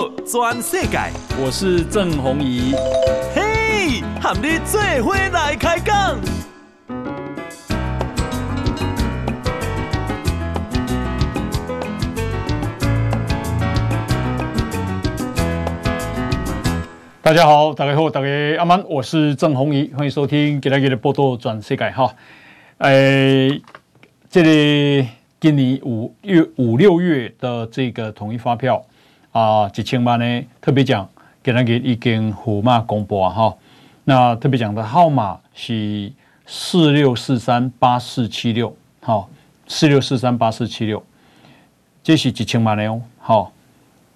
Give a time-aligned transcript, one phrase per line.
[0.00, 0.98] 道全世界，
[1.38, 2.72] 我是郑弘仪。
[3.34, 6.18] 嘿，和你做伙来开讲。
[17.20, 18.26] 大家好，大家好，大家
[18.58, 22.14] 阿曼，我是郑弘仪，欢迎收听今天的波多转世界哈。
[22.78, 23.60] 诶，
[24.30, 25.06] 这里
[25.38, 28.82] 今年五月五六月的这个统一发票。
[29.32, 31.08] 啊，一千万呢，特别奖
[31.42, 33.56] 给那个已经号码公布啊哈。
[34.04, 36.12] 那特别奖的号码是
[36.46, 39.28] 四六四三八四七六，好，
[39.68, 41.02] 四六四三八四七六，
[42.02, 43.52] 这是一千万的哦，好。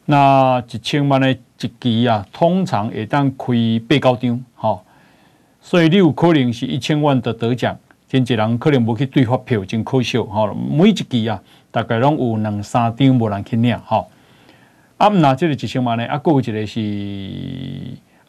[0.06, 3.54] 那一千万的一期啊，通常会当开
[3.88, 4.84] 八九张，好。
[5.60, 7.78] 所以你有可能是一千万的得奖，
[8.08, 10.52] 真济人可能无去兑发票，真可惜，好。
[10.52, 11.40] 每一期啊，
[11.70, 14.08] 大概拢有两三张无人去领，好。
[14.96, 16.06] 啊，那这里几千万呢？
[16.06, 16.80] 啊，过一个是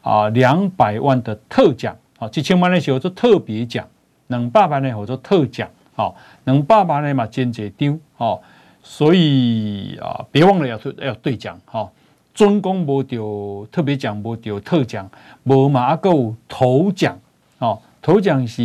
[0.02, 3.86] 啊两百万的特奖，啊，几千万的时候做特别奖，
[4.26, 8.42] 两百万呢或者特奖，好，两百万呢嘛真济张，好，
[8.82, 11.92] 所以啊别忘了要要兑奖，好，
[12.34, 15.08] 总共无着特别奖，无着特奖，
[15.44, 17.16] 无嘛啊够头奖，
[17.58, 18.62] 哦，头奖是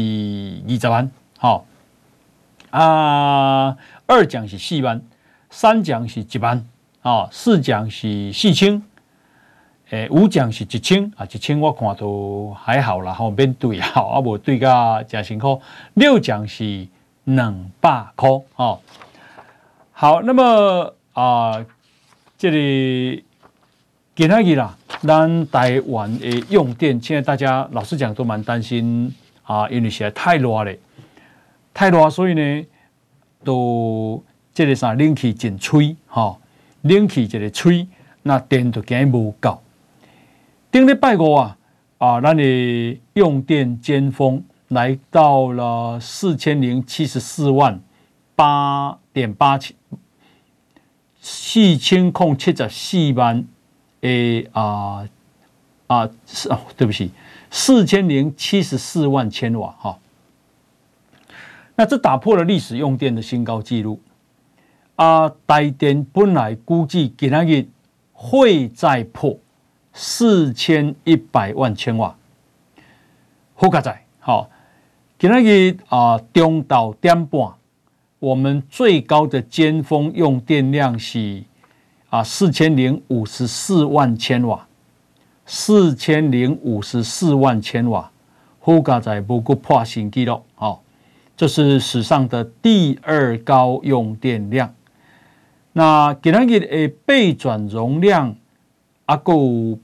[0.67, 1.65] 二十万，好，
[2.71, 3.77] 啊
[4.07, 4.99] 二奖是四万，
[5.51, 6.65] 三奖是一万。
[7.01, 8.81] 啊，四奖是四千，
[9.89, 15.59] 诶，五奖是一千，啊，一千我看都还好啦，后面对好啊，无对个真辛苦。
[15.95, 16.87] 六奖是
[17.23, 18.79] 两百块，哦，
[19.91, 21.65] 好，那么啊，
[22.37, 23.25] 这里
[24.13, 30.71] 给他一啦，咱台湾的用电，现在大家老实讲都蛮担心啊，因为实在太热了，
[31.73, 32.65] 太热，所以呢，
[33.43, 36.37] 都这里啥冷气紧吹，哈、
[36.81, 37.87] 冷气一个吹，
[38.23, 39.61] 那电就惊无够。
[40.71, 41.57] 顶礼拜五啊，
[41.97, 47.79] 啊，咱的用电尖峰来到了四千零七十四万
[48.35, 49.75] 八点八千，
[51.19, 53.45] 四千零七十四万
[54.01, 55.07] 诶啊
[55.87, 57.11] 啊是哦，对不起，
[57.49, 59.99] 四千零七十四万千瓦哈。
[61.75, 63.99] 那这打破了历史用电的新高纪录。
[65.01, 67.65] 啊，台电本来估计今天日
[68.13, 69.35] 会再破
[69.93, 72.15] 四千一百万千瓦，
[73.55, 74.47] 好卡在好，
[75.17, 77.51] 今天日啊中昼点半，
[78.19, 81.45] 我们最高的尖峰用电量是
[82.11, 84.67] 啊四千零五十四万千瓦，
[85.47, 88.11] 四千零五十四万千瓦，
[88.59, 90.83] 好卡在不过破新纪录，好，
[91.35, 94.71] 这是史上的第二高用电量。
[95.73, 98.35] 那今日诶备转容量
[99.05, 99.79] 啊够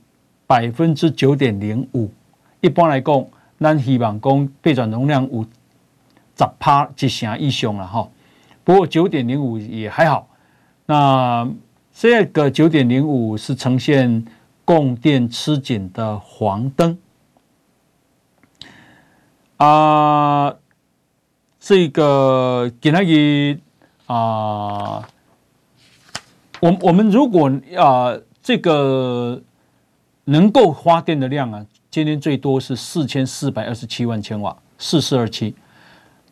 [0.46, 2.12] 百分之九点零五，
[2.60, 3.26] 一般来讲，
[3.58, 5.44] 咱希望讲备转容量有
[6.38, 8.10] 十趴一成以上了哈。
[8.66, 10.28] 不过九点零五也还好。
[10.88, 11.50] 那
[11.94, 14.26] 这个九点零五是呈现
[14.66, 16.98] 供电吃紧的黄灯
[19.56, 20.56] 啊。
[21.60, 23.60] 这个今天日
[24.08, 25.08] 啊。
[26.60, 29.40] 我我们如果啊、呃，这个
[30.26, 35.54] 能够发电的量啊，今天最多是四千四百二十七万千瓦，四四二七，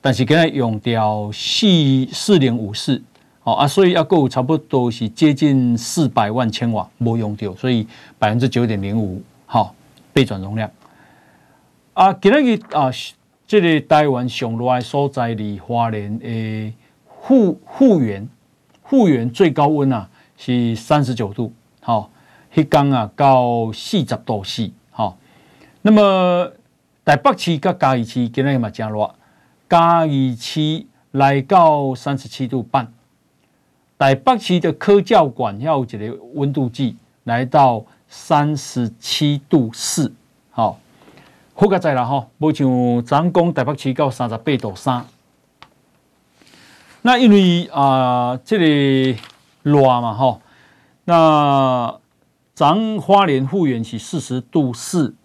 [0.02, 1.68] 但是现在用掉四
[2.12, 3.00] 四零五四，
[3.42, 7.88] 好啊，所以要够差不多是接近四百万千瓦没用掉，所以
[8.18, 9.76] 百分之九点零五，好
[10.12, 10.70] 备转容量
[11.94, 12.90] 啊，今天啊，
[13.46, 16.74] 这个台湾上热所在的花莲诶，
[17.22, 18.28] 富富源
[18.84, 20.10] 富源最高温啊。
[20.38, 22.10] 是三十九度，好，
[22.52, 25.18] 黑刚啊到四十度四好。
[25.82, 26.52] 那么
[27.06, 29.16] 台北市甲嘉义市今日嘛降落，
[29.70, 32.92] 嘉义市来到三十七度半，
[33.98, 40.14] 台北市的科教馆要有一个温度计来到三十七度四，
[40.52, 40.80] 好，
[41.54, 45.06] 好个在啦哈，不像咱讲台北市到三十八度三，
[47.04, 49.35] 那因为啊、呃、这里、个。
[49.66, 50.40] 热嘛哈，
[51.06, 52.00] 那
[52.54, 55.16] 彰花莲复原是四十度四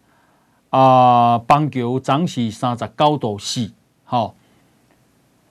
[0.71, 3.71] 啊，邦桥彰是三十九度四，
[4.03, 4.35] 好，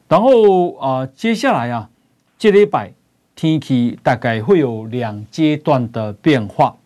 [0.08, 1.92] 然后啊，接下来啊，
[2.40, 2.94] 这礼拜
[3.36, 6.78] 天气大概会有两阶段的变化，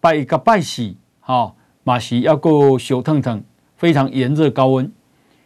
[0.00, 1.54] 拜一个拜四，好，
[1.84, 3.44] 马西要过小腾腾，
[3.76, 4.92] 非常炎热高温，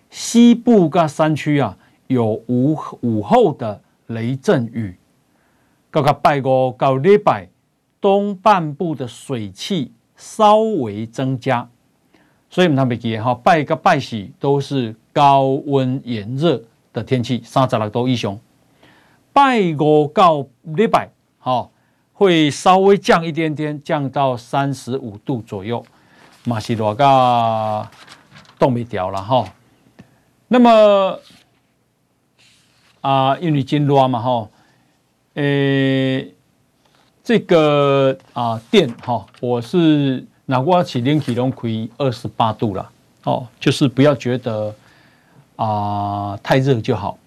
[0.09, 1.77] 西部跟山区啊
[2.07, 4.97] 有午午后的雷阵雨。
[5.93, 7.49] 到个拜五到礼拜
[8.01, 11.69] 东半部的水汽稍微增加，
[12.51, 16.61] 所以我们特别记哈，拜个拜四都是高温炎热
[16.93, 18.39] 的天气，三十六度以上。
[19.35, 21.69] 拜五到礼拜，哈，
[22.13, 25.85] 会稍微降一点点，降到三十五度左右，
[26.45, 27.87] 嘛是热到
[28.59, 29.47] 冻未条了哈。
[30.49, 31.19] 那么
[33.01, 34.49] 啊，因为真热嘛哈，
[35.35, 36.33] 诶，
[37.25, 42.91] 这个啊电哈，我是拿过起冷气拢开二十八度了，
[43.25, 44.75] 哦，就是不要觉得
[45.57, 47.19] 啊太热就好，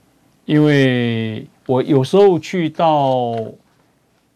[0.45, 1.47] 因为。
[1.67, 3.33] 我有时候去到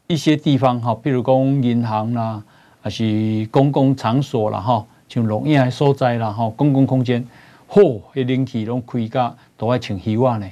[0.08, 2.42] 一些地方哈，比如讲银行啦，
[2.82, 7.24] 还是公共场所啦哈，像农业所在啦哈，公共空间，
[7.70, 10.50] 嚯，迄冷气拢开甲都爱穿羽袜呢，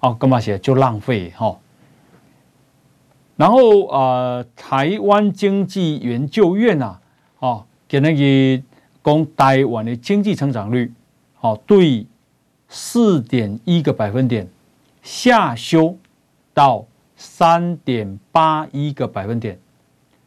[0.00, 1.54] 哦，干嘛是就浪费哈。
[3.36, 6.98] 然后、呃，台湾经济研究院呐，
[7.38, 8.62] 哦，给那个
[9.02, 10.92] 讲台湾的经济成长率，
[11.40, 12.06] 哦，对
[12.68, 14.48] 四点一个百分点
[15.02, 15.96] 下修。
[16.56, 16.86] 到
[17.16, 19.58] 三点八一个百分点，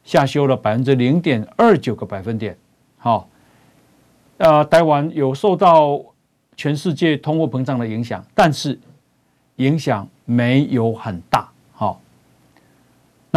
[0.04, 2.58] 下修了百分之零点二九个百分点。
[2.98, 3.30] 好，
[4.36, 6.02] 呃，台湾有受到
[6.58, 8.78] 全世界通货膨胀的影响，但是
[9.56, 11.50] 影响没有很大。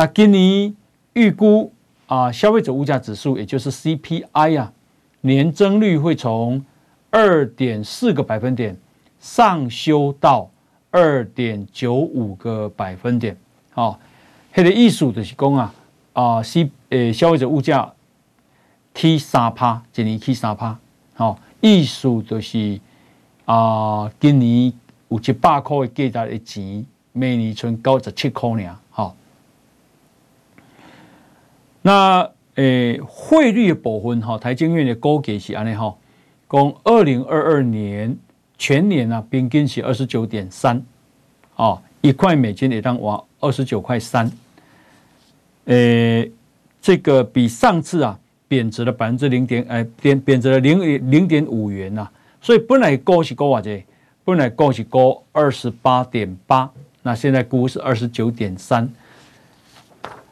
[0.01, 0.75] 那今年
[1.13, 1.71] 预估
[2.07, 4.73] 啊，消费者物价指数也就是 CPI 啊，
[5.21, 6.65] 年增率会从
[7.11, 8.75] 二点四个百分点
[9.19, 10.51] 上修到。
[10.91, 13.37] 二点九五个百分点，
[13.73, 14.01] 好，
[14.53, 15.75] 它的意思就是讲啊，
[16.15, 17.93] 啊，是诶，消费者物价
[18.93, 20.77] T 三趴，一年 T 三趴，
[21.15, 22.81] 好，意思就是
[23.45, 24.73] 啊，今年
[25.11, 29.15] 有一百块的价值的钱，明年存九十七块呢，好，
[31.83, 35.95] 那诶，汇率的部分哈，台经院的估计是安尼哈，
[36.49, 38.17] 讲二零二二年。
[38.63, 40.85] 全年啊，平均是二十九点三，
[41.57, 44.31] 哦，一块美金也当哇二十九块三，
[45.65, 46.31] 诶，
[46.79, 52.07] 这个比上次啊贬值了百分之零点，诶，贬贬值了零零点五元呐，
[52.43, 53.81] 所以本来估是估多少？
[54.27, 56.71] 本来估是估二十八点八，
[57.03, 58.93] 那现在估是二十九点三，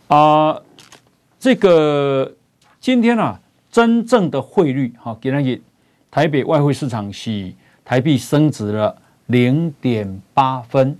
[0.08, 0.60] 啊，
[1.38, 2.34] 这个
[2.80, 3.40] 今天啊，
[3.70, 5.60] 真正的汇率哈，给那个
[6.10, 7.52] 台北外汇市场是。
[7.84, 8.94] 台币升值了
[9.28, 10.94] 零点八分，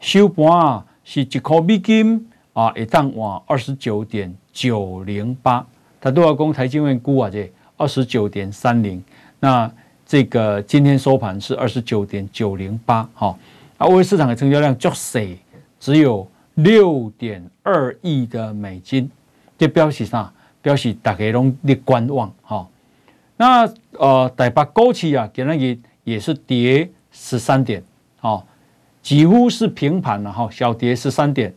[0.00, 5.64] 收盘啊是一块美金啊，一当换二十九点九零八。
[6.00, 9.00] 他都要讲台经院估啊，这二十九点三零。
[9.38, 9.70] 那
[10.04, 13.08] 这个今天收盘是二十九点九零八。
[13.14, 13.38] 哈，
[13.76, 15.20] 啊，外汇市场的成交量足小，
[15.78, 19.08] 只有六点二亿的美金。
[19.58, 20.32] 这表示啥？
[20.62, 22.32] 表示大家拢在观望。
[22.40, 22.66] 哈，
[23.36, 25.56] 那呃，台北股市啊，今日。
[25.58, 27.82] 也也是跌十三点，
[28.22, 28.42] 哦，
[29.02, 31.54] 几乎是平盘了哈，小跌十三点，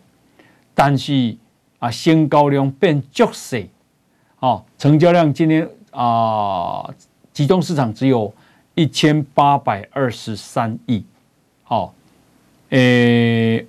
[0.76, 1.38] 但是
[1.80, 3.70] 啊，新高量变足细，
[4.40, 6.94] 哦，成交量今天啊，
[7.32, 8.34] 集中市场只有
[8.76, 11.06] 一千八百二十三亿，
[11.64, 11.94] 好，
[12.72, 13.66] 诶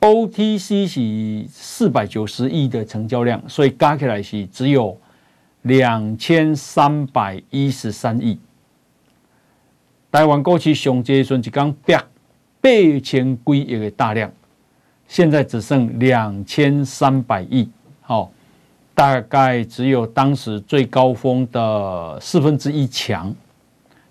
[0.00, 4.98] ，OTC 是四百九十亿的成交量，所以加起来是只有
[5.62, 8.38] 两千三百一十三亿。
[10.12, 11.98] 台湾过去上济时阵一共八
[12.60, 12.70] 八
[13.02, 14.32] 千几亿的大量，
[15.06, 17.68] 现在只剩两千三百亿，
[18.00, 18.30] 好，
[18.94, 23.34] 大概只有当时最高峰的四分之一强。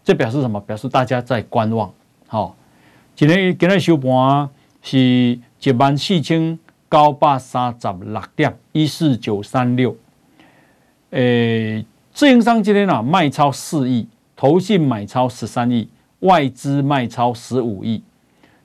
[0.04, 0.60] 这表示什么？
[0.62, 1.92] 表示大家在观望。
[2.28, 2.56] 好，
[3.16, 4.48] 今天今天收盘
[4.84, 6.60] 是一万四千
[6.92, 9.98] 九百三十六点一四九三六。
[11.10, 15.90] 诶，自营商今天啊卖超四亿，投信买超十三亿。
[16.20, 18.02] 外资卖超十五亿，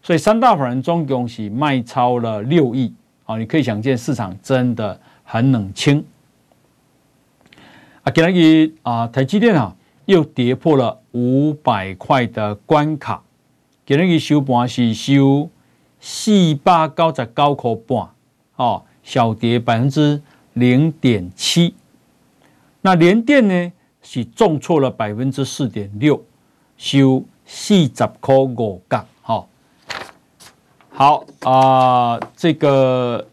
[0.02, 2.94] 所以三大法人总共是卖超了六亿。
[3.24, 6.04] 啊，你可以想见市场真的很冷清。
[8.02, 9.74] 啊，今日啊，台积电啊
[10.06, 13.22] 又跌破了五百块的关卡。
[13.84, 15.50] 今日收盘是收
[16.00, 18.08] 四百九十九块半，
[18.56, 20.20] 哦，小跌百分之
[20.54, 21.74] 零点七。
[22.80, 26.24] 那联电呢是重挫了百分之四点六，
[26.76, 27.24] 收。
[27.52, 29.48] 四十块五角，好，
[30.88, 33.26] 好啊，这个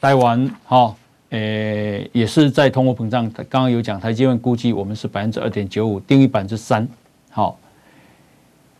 [0.00, 0.96] 台湾哈，
[1.28, 3.30] 诶，也是在通货膨胀。
[3.30, 6.88] 刚刚有讲，台积电估计我们是百分之二点九五，定于百分之三。
[7.28, 7.58] 好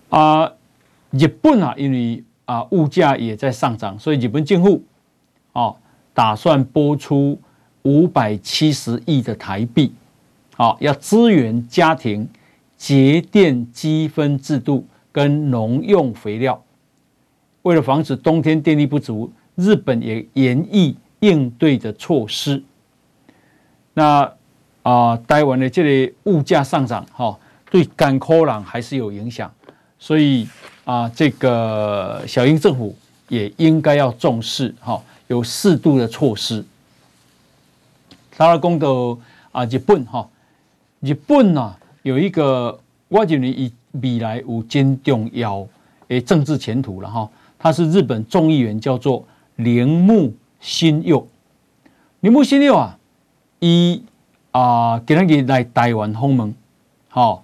[0.09, 0.51] 啊，
[1.11, 4.83] 日本啊，因为啊物价也在上涨，所以日本政府
[5.53, 5.75] 啊
[6.13, 7.39] 打算拨出
[7.83, 9.93] 五百七十亿的台币，
[10.57, 12.29] 啊，要支援家庭
[12.77, 16.63] 节电积分制度跟农用肥料。
[17.63, 22.63] 为了防止冬天电力不足，日本也研议应对的措施。
[23.95, 24.23] 那
[24.83, 27.39] 啊、呃，台湾的这里物价上涨，哈，
[27.71, 29.51] 对甘苦人还是有影响，
[29.99, 30.47] 所以
[30.85, 32.95] 啊、这个小英政府
[33.29, 36.65] 也应该要重视，哈，有适度的措施。
[38.31, 39.19] 他来讲到
[39.53, 40.29] 啊，日本哈，
[41.01, 43.73] 日本呢有一个我认为以
[44.03, 45.67] 未来有真重要
[46.09, 47.31] 诶政治前途了哈。
[47.59, 49.25] 他是日本众议员，叫做
[49.57, 51.27] 铃木新佑。
[52.21, 52.99] 铃木新佑啊，
[53.61, 54.03] 一
[54.51, 56.55] 啊，给他给来台湾访问，
[57.09, 57.44] 好，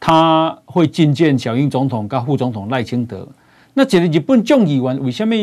[0.00, 3.28] 他会觐见小英总统跟副总统赖清德。
[3.74, 5.34] 那这个日本众议员为什么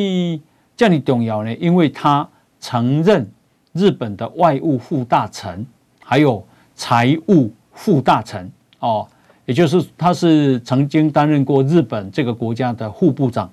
[0.76, 1.56] 这样重要呢？
[1.56, 2.28] 因为他
[2.60, 3.26] 曾任
[3.72, 5.66] 日本的外务副大臣，
[6.04, 6.44] 还有
[6.76, 9.08] 财务副大臣哦，
[9.46, 13.50] 也就是他是曾经担任过日本这个国家的副部长。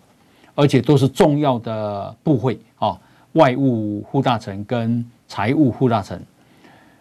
[0.56, 2.96] 而且都是重要的部会哦，
[3.32, 6.22] 外务副大臣跟财务副大臣。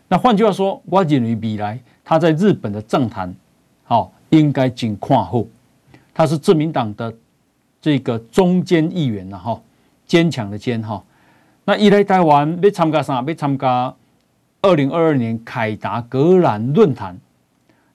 [0.08, 3.32] 那换句话说，我认为未来他在日本的政坛，
[3.84, 5.48] 好应该尽看后。
[6.14, 7.14] 他是自民党的
[7.82, 9.62] 这个中坚议员呐，哈，
[10.06, 11.04] 坚强的坚哈。
[11.66, 13.24] 那一来台湾要参加啥？
[13.26, 13.94] 要参加
[14.62, 17.18] 二零二二年凯达格兰论坛，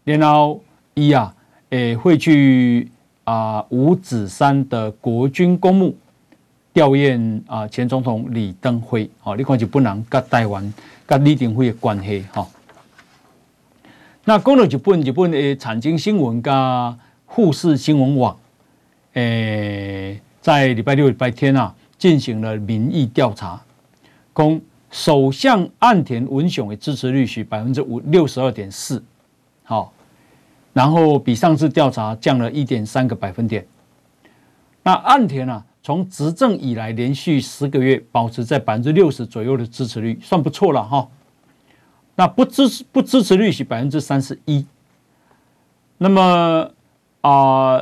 [0.04, 0.62] 然后
[0.95, 1.35] 伊啊，
[1.71, 2.88] 诶会去。
[3.28, 5.95] 啊，五指山的国军公墓
[6.73, 9.07] 吊唁啊，前总统李登辉。
[9.21, 10.73] 好，你看就不能跟台湾
[11.04, 12.49] 跟李登辉的关系哈。
[14.29, 16.53] 那讲到日本，日本的产经新闻跟
[17.29, 18.39] 富士新闻网，
[19.15, 23.59] 诶，在礼拜六、礼拜天啊，进行了民意调查，
[24.35, 29.03] 公首相岸田文雄的支持率是百分之五六十二点四，
[29.63, 29.91] 好。
[30.75, 33.67] 然后比上次调查降了一点三个百分点。
[34.83, 41.09] 那岸田啊，从执政以来连续十个月保持在百分之六十左右的支持率，算不错了哈。
[42.19, 44.67] 那不支持不支持率是百分之三十一。
[45.99, 46.69] 那么
[47.21, 47.81] 啊，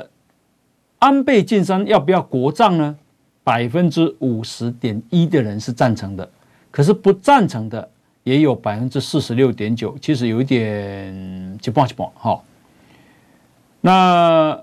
[0.99, 2.99] 安倍晋三要不要国葬呢？
[3.43, 6.28] 百分之五十点一的人是赞成的，
[6.71, 7.88] 可是不赞成的
[8.25, 12.38] 也有百分之四十六点九，其实有一点就半一半哈。
[13.81, 14.61] 那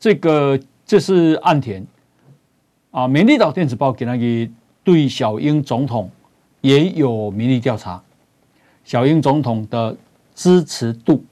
[0.00, 1.86] 这个这是岸田
[2.90, 6.10] 啊，美丽岛电子报给那个对小英总统
[6.62, 8.02] 也有民意调查，
[8.84, 9.96] 小英总统的
[10.34, 11.24] 支持度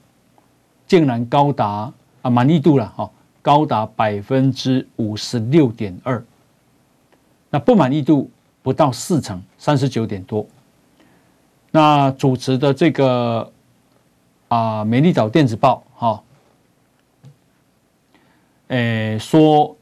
[0.87, 1.91] 竟然高达
[2.21, 3.09] 啊满意度了哈，
[3.41, 6.23] 高达百分之五十六点二，
[7.49, 8.29] 那不满意度
[8.61, 10.45] 不到四成，三十九点多。
[11.71, 13.51] 那主持的这个
[14.49, 16.23] 啊美丽岛电子报哈。
[18.67, 19.75] 诶，说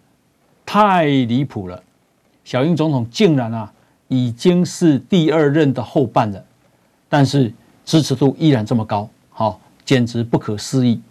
[0.65, 1.83] 太离谱了！
[2.43, 3.71] 小英总统竟然啊，
[4.07, 6.43] 已经是第二任的后半了，
[7.09, 7.51] 但是
[7.83, 11.01] 支持度依然这么高，好，简直不可思议。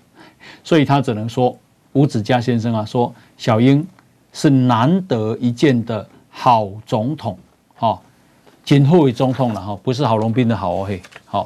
[0.64, 1.54] 所以他只能说，
[1.92, 3.86] 吴子嘉先生啊，说小英
[4.32, 7.36] 是难得一见的好总统，
[7.74, 8.02] 好，
[8.64, 11.44] 今后为总统了哈，不是郝龙斌的好哦嘿，好，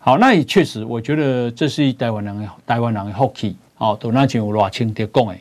[0.00, 3.56] 好，那也确实，我觉得这是台湾人的台湾人的福气。
[3.78, 5.36] 哦，都那像赖清德讲的，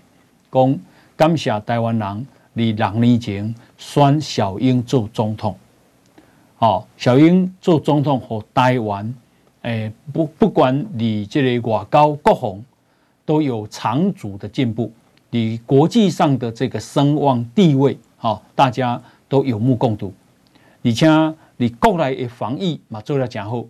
[0.52, 0.80] 讲
[1.16, 5.56] 感谢台湾人，你两年前选小英做总统。
[6.62, 9.12] 哦，小英做总统和台湾，
[9.64, 12.64] 诶，不不管你这里外交国防
[13.26, 14.94] 都有长足的进步，
[15.32, 20.14] 你国际上的这个声望地位，哈，大家都有目共睹。
[20.84, 21.08] 而且
[21.58, 23.66] 你国内的防疫嘛做得真好，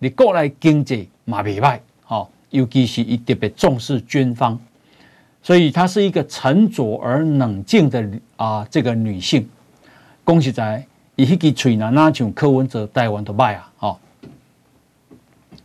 [0.00, 2.28] 你国内经济嘛未歹，哈。
[2.50, 4.58] 尤其是一特别重视军方，
[5.42, 8.06] 所以她是一个沉着而冷静的
[8.36, 9.48] 啊，这个女性。
[10.22, 10.84] 恭喜在
[11.22, 13.98] 以一个嘴男那像柯文哲台湾的卖啊，哈，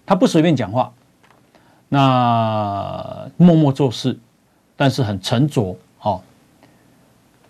[0.05, 0.93] 她不随便讲话，
[1.89, 4.19] 那默默做事，
[4.75, 6.21] 但是很沉着，哈。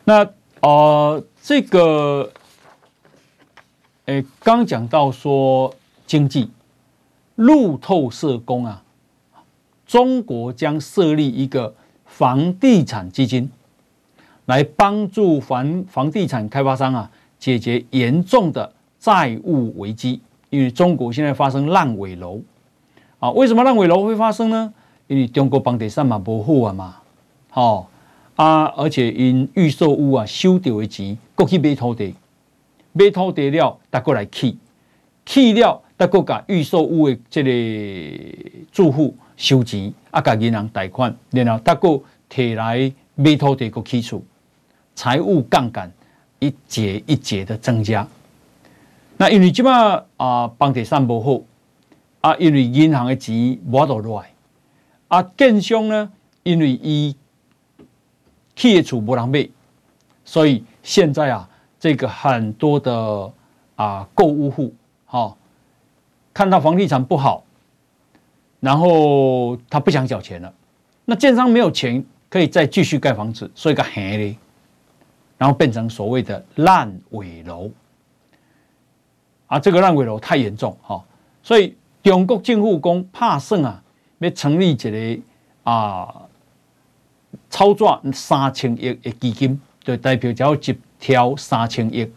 [0.05, 0.25] 那
[0.61, 2.31] 呃，这个，
[4.05, 6.49] 诶，刚讲到说经济
[7.35, 8.83] 路透社工啊。
[9.85, 11.73] 中国将设立一个
[12.05, 13.49] 房地产基金，
[14.45, 20.21] 来帮助房房地产开发商啊解决严重的债务危机。
[20.49, 22.41] 因为中国现在发生烂尾楼
[23.19, 24.73] 啊，为什么烂尾楼会发生呢？
[25.07, 26.95] 因为中国房地产嘛不好啊嘛，
[27.49, 27.89] 好
[28.37, 32.15] 啊，而且因预售屋啊收掉的钱，过去买土地，
[32.93, 34.57] 买土地了，再过来起，
[35.25, 44.21] 起了，再过甲预售屋的这个住户收钱，啊，甲银行贷款，然后再过摕来买土地，个起厝，
[44.95, 45.91] 财务杠杆
[46.39, 48.07] 一节一节的增加。
[49.17, 51.41] 那因为即马啊，房地产不好，
[52.21, 54.31] 啊，因为银行的钱无法度来，
[55.07, 56.11] 啊，建商呢，
[56.43, 57.15] 因为伊
[58.55, 59.49] 企业厝无人买，
[60.23, 63.33] 所以现在啊，这个很多的
[63.75, 64.73] 啊购物户，
[65.05, 65.37] 哈、哦，
[66.33, 67.43] 看到房地产不好，
[68.59, 70.53] 然后他不想缴钱了，
[71.05, 74.37] 那建商没有钱可以再继续盖房子，所以个黑的，
[75.37, 77.69] 然后变成所谓的烂尾楼。
[79.47, 81.03] 啊，这个烂尾楼太严重哈、哦，
[81.41, 83.81] 所以中国政府讲拍算啊，
[84.19, 85.21] 要成立一个
[85.63, 86.13] 啊，
[87.49, 92.11] 操作三千亿的基金，就代表只要一条三千亿，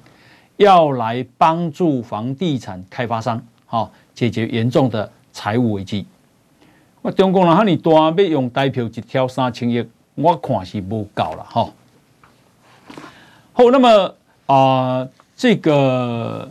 [0.56, 6.04] 要来帮助房地产开发商哈、哦，解决严重的财务危机。
[7.00, 9.86] 我中国人哈尼大，要用代表一条三千亿，
[10.16, 11.70] 我看是不够了哈。
[13.60, 14.14] 好，那么
[14.46, 16.50] 啊，这个。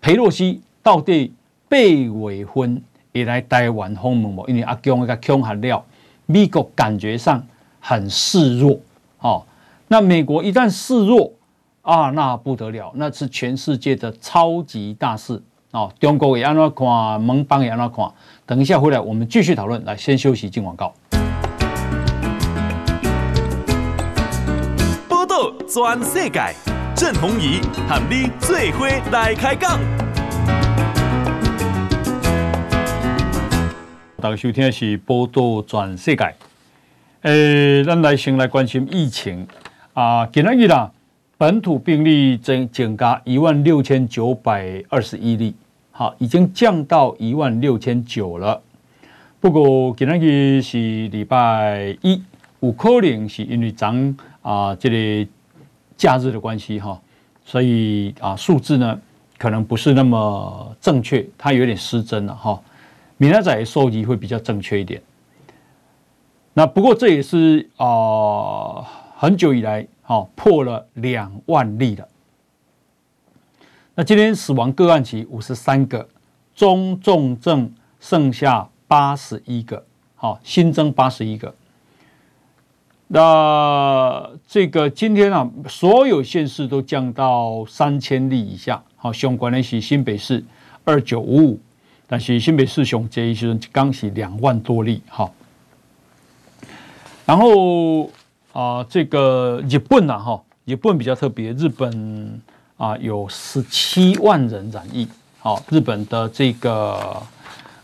[0.00, 1.34] 裴洛西到底
[1.68, 4.42] 被未婚也来台湾访问吗？
[4.46, 5.84] 因为阿强个强喊料，
[6.24, 7.46] 美国感觉上
[7.80, 8.78] 很示弱，
[9.20, 9.44] 哦，
[9.88, 11.30] 那美国一旦示弱
[11.82, 15.92] 啊，那不得了，那是全世界的超级大事哦。
[16.00, 18.10] 中国也安怎看，盟邦也安怎看。
[18.46, 19.84] 等一下回来，我们继续讨论。
[19.84, 20.94] 来，先休息，进广告。
[25.64, 26.40] 报道全世界。
[26.94, 29.80] 郑弘仪和你做伙来开讲。
[34.20, 36.34] 大家收听的是报道全世界。
[37.22, 39.46] 诶，咱来先来关心疫情
[39.94, 40.26] 啊。
[40.26, 40.90] 今日啦，
[41.38, 45.54] 本土病例增增加一万六千九百二十一例，
[45.90, 48.60] 好，已经降到一万六千九了。
[49.40, 52.22] 不过今日是礼拜一，
[52.60, 55.30] 有可能是因为涨啊，这里、个。
[55.96, 57.00] 假日的关系哈，
[57.44, 59.00] 所以啊数字呢
[59.38, 62.60] 可能不是那么正确，它有点失真了哈。
[63.16, 65.00] 明天再收集会比较正确一点。
[66.52, 68.82] 那不过这也是啊
[69.16, 72.08] 很久以来哈破了两万例了。
[73.94, 76.08] 那今天死亡个案是五十三个，
[76.54, 79.84] 中重症剩下八十一个，
[80.16, 81.54] 好新增八十一个。
[83.06, 88.82] 那这个今天啊，所有县市都降到三千例以下。
[88.96, 90.42] 好，相关的是新北市
[90.84, 91.60] 二九五五，
[92.06, 95.02] 但是新北市雄这一时刚是两万多例。
[95.08, 95.30] 好，
[97.26, 98.10] 然后
[98.52, 102.40] 啊，这个日本呐，哈，日本比较特别，日本
[102.78, 105.06] 啊有十七万人染疫。
[105.38, 107.22] 好，日本的这个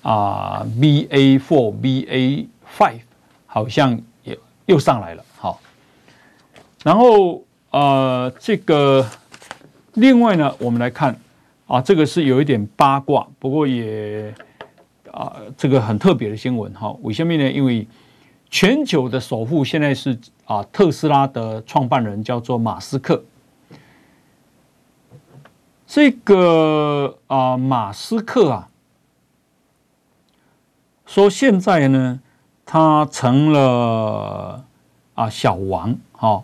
[0.01, 3.01] 啊 BA four BA five
[3.47, 4.01] 好像。
[4.71, 5.61] 又上来了，好，
[6.85, 9.05] 然后呃，这个
[9.95, 11.19] 另外呢，我们来看
[11.67, 14.33] 啊，这个是有一点八卦，不过也
[15.11, 16.97] 啊，这个很特别的新闻哈。
[17.03, 17.51] 为什么呢？
[17.51, 17.85] 因为
[18.49, 23.25] 全球的首富现在是啊，特斯拉的创办人叫做马斯克。
[25.85, 28.69] 这个啊，马斯克啊，
[31.07, 32.21] 说现在呢。
[32.73, 34.65] 他成了
[35.15, 36.41] 啊小王哈，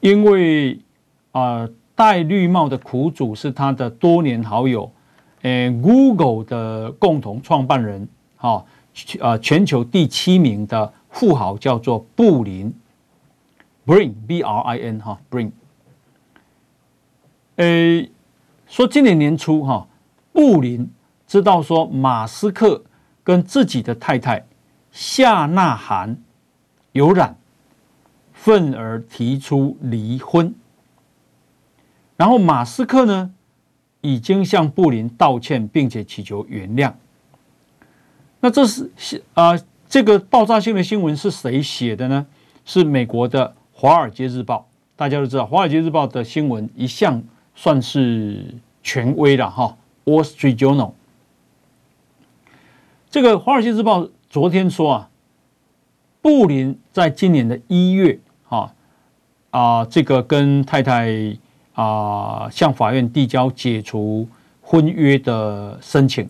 [0.00, 0.80] 因为
[1.32, 4.90] 啊戴绿帽的苦主是他的多年好友，
[5.42, 8.64] 诶，Google 的共同创办人哈，
[9.20, 12.74] 啊全球第七名的富豪叫做布林
[13.84, 15.50] ，Bring B R I N 哈 Brin，
[17.56, 18.10] 诶，
[18.66, 19.86] 说今年年初哈，
[20.32, 20.90] 布林
[21.26, 22.82] 知道说马斯克
[23.22, 24.46] 跟自己的太太。
[24.94, 26.22] 夏纳罕
[26.92, 27.36] 有染，
[28.32, 30.54] 愤而提出离婚。
[32.16, 33.32] 然后马斯克呢，
[34.02, 36.92] 已经向布林道歉，并且祈求原谅。
[38.38, 38.88] 那这是
[39.34, 42.24] 啊、这个爆炸性的新闻是谁写的呢？
[42.64, 44.68] 是美国的《华尔街日报》。
[44.94, 47.20] 大家都知道，《华尔街日报》的新闻一向
[47.56, 48.54] 算是
[48.84, 49.76] 权威的哈，
[50.08, 50.90] 《Wall Street Journal》。
[53.10, 54.04] 这个《华尔街日报》。
[54.34, 55.10] 昨天说啊，
[56.20, 58.18] 布林在今年的一月，
[58.48, 58.74] 啊
[59.50, 61.36] 啊，这个跟太太
[61.74, 64.28] 啊向法院递交解除
[64.60, 66.28] 婚约的申请，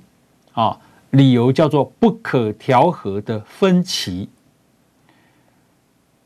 [0.52, 0.78] 啊，
[1.12, 4.28] 理由叫做不可调和的分歧。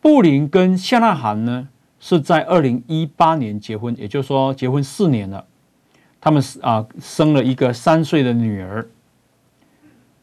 [0.01, 1.69] 布林跟夏纳涵呢
[2.01, 5.45] 是在二零一八年结婚，也就是说结婚四年了。
[6.21, 8.91] 他们是啊，生了一个三岁的女儿。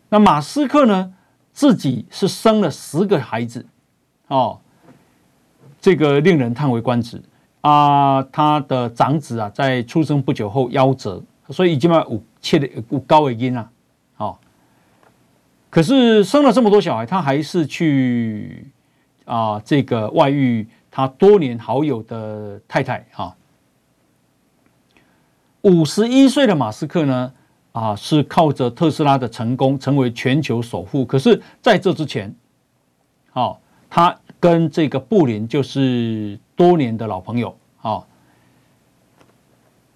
[0.09, 1.13] 那马斯克呢，
[1.55, 3.65] 自己是生了十个孩子，
[4.27, 4.59] 哦，
[5.79, 7.23] 这个令人叹为观止
[7.61, 8.21] 啊。
[8.23, 13.71] 他的长子啊，在出生不久后夭折，所以已经把五切的五高尾音了，
[14.17, 14.37] 哦。
[15.69, 18.69] 可是生了这么多小孩，他还是去
[19.23, 23.33] 啊这个外遇他多年好友的太太啊。
[25.61, 27.31] 五十一岁的马斯克呢，
[27.75, 31.03] 啊，是靠着特斯拉的成功成为全球首富。
[31.03, 32.33] 可是在这之前，
[33.33, 33.57] 哦，
[33.89, 38.05] 他跟这个布林就是多年的老朋友，哦，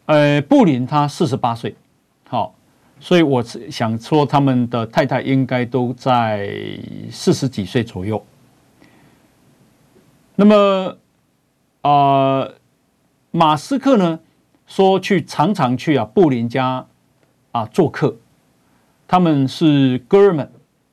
[0.07, 1.73] 呃，布林他四十八岁，
[2.27, 2.53] 好。
[3.01, 6.49] 所以我想说，他们的太太应该都在
[7.09, 8.21] 四十几岁左右。
[10.35, 10.97] 那么，
[11.79, 12.55] 啊、呃，
[13.31, 14.19] 马斯克呢
[14.67, 16.85] 说去常常去啊布林家
[17.59, 18.15] 啊做客，
[19.07, 20.49] 他们是哥们，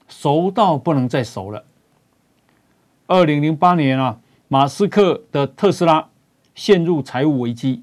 [0.09, 1.65] 熟到不能再熟了。
[3.07, 6.09] 二零零八年啊，马斯克的特斯拉
[6.55, 7.83] 陷入财务危机，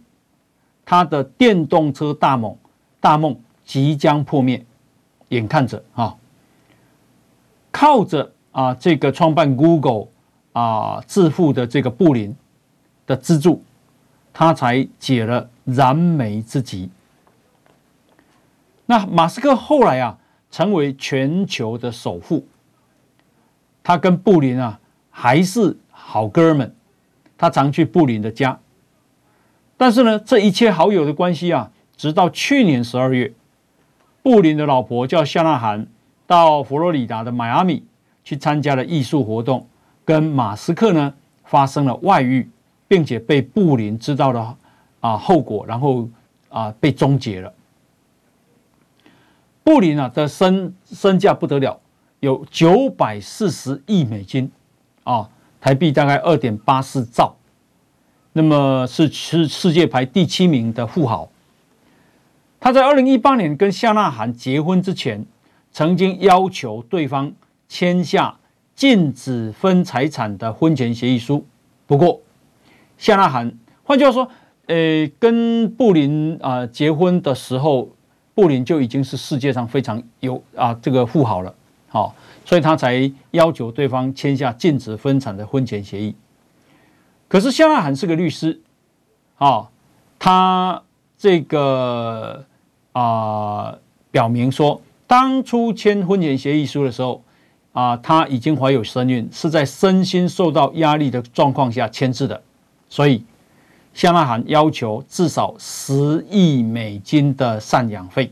[0.84, 2.58] 他的电动车大梦
[3.00, 3.39] 大梦。
[3.65, 4.65] 即将破灭，
[5.30, 6.17] 眼看着啊，
[7.72, 10.08] 靠着啊这个创办 Google
[10.52, 12.36] 啊致富的这个布林
[13.08, 13.63] 的资助，
[14.34, 16.89] 他才解了燃眉之急。
[18.86, 20.17] 那马斯克后来啊
[20.52, 22.46] 成为全球的首富，
[23.84, 26.76] 他跟布林啊还是好哥们，
[27.38, 28.60] 他常去布林的家。
[29.78, 33.34] 但是呢，这一切好友的关系啊，直到去年十二月。
[34.22, 35.86] 布林的老婆叫夏纳罕，
[36.26, 37.84] 到佛罗里达的迈阿密
[38.24, 39.67] 去参加了艺术活动，
[40.06, 42.50] 跟马斯克呢发生了外遇，
[42.88, 44.58] 并且被布林知道了
[45.02, 46.08] 啊后果，然后
[46.48, 47.54] 啊被终结了。
[49.63, 51.80] 布林啊的身身价不得了，
[52.19, 54.52] 有九百四十亿美金
[55.04, 55.30] 啊，
[55.62, 57.36] 台币大概二点八四兆，
[58.34, 61.30] 那么是是世界排第七名的富豪。
[62.60, 65.26] 他在二零一八年跟夏纳罕结婚之前，
[65.71, 67.32] 曾经要求对方
[67.67, 68.38] 签下
[68.73, 71.45] 禁止分财产的婚前协议书。
[71.86, 72.21] 不过，
[72.97, 74.30] 夏纳罕换句话说，
[74.67, 77.89] 呃，跟布林啊结婚的时候，
[78.34, 81.54] 布林就已经是世界上非常有啊这个富豪了，
[81.89, 82.15] 好，
[82.46, 86.15] 所以他才要求对方签下禁止分产的婚前协议。
[87.28, 88.62] 可是夏纳罕是个律师，
[89.38, 89.69] 啊，
[90.17, 90.82] 他
[91.17, 92.46] 这个。
[92.96, 93.76] 啊、
[94.12, 97.24] 表明说，当初签婚前协议书的时候，
[97.72, 102.39] 啊、他已经怀有身孕，是在身心受到压力的状况下签字的，
[102.88, 103.26] 所以
[103.93, 108.32] 夏纳罕要求至少十亿美金的赡养费，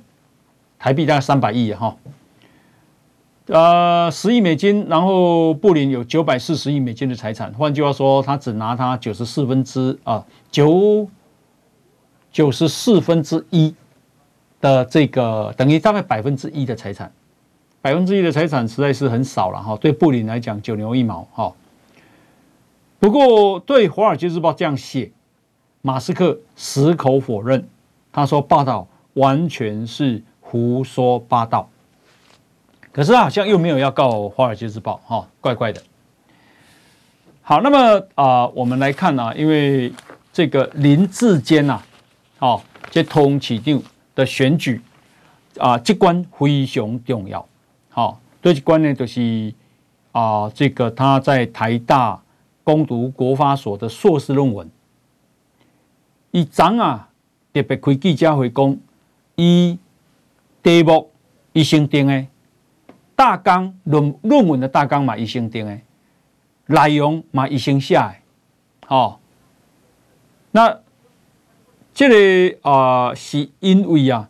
[0.77, 1.95] 台币大概三百亿哈，
[3.47, 11.07] 呃，十亿美金，然后布林有九百四十亿美金的财产，换句话说，他只拿他九十四分之啊九
[12.31, 13.73] 九十四分之一。
[14.61, 17.11] 的这个等于大概百分之一的财产，
[17.81, 19.75] 百分之一的财产实在是很少了哈。
[19.77, 21.51] 对布林来讲，九牛一毛哈。
[22.99, 25.11] 不过对《华尔街日报》这样写，
[25.81, 27.67] 马斯克矢口否认，
[28.11, 31.69] 他说报道完全是胡说八道。
[32.91, 35.81] 可是好像又没有要告《华尔街日报》哈，怪怪的。
[37.41, 39.91] 好，那么啊、我们来看啊，因为
[40.31, 41.81] 这个林志坚呐，
[42.39, 43.81] 哦，这通起定。
[44.13, 44.81] 的选举
[45.57, 47.47] 啊，这关非常重要。
[47.89, 49.53] 好，对这关呢，就是
[50.11, 52.21] 啊，这个他在台大
[52.61, 54.69] 攻读国发所的硕士论文，
[56.31, 57.09] 一张啊
[57.53, 58.77] 特别开记者会讲，
[59.35, 59.77] 以
[60.63, 61.11] 题目
[61.53, 62.25] 一星定的
[63.15, 65.77] 大纲论论文的大纲嘛一星定的
[66.65, 68.15] 内容嘛一星写的，
[68.87, 69.19] 好，
[70.51, 70.79] 那。
[71.93, 74.29] 这个啊、呃，是因为啊，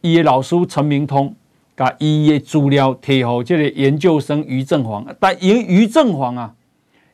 [0.00, 1.36] 伊的老师陈明通
[1.76, 6.54] 把伊的资料提互这个研究生余正煌，但因余正煌啊，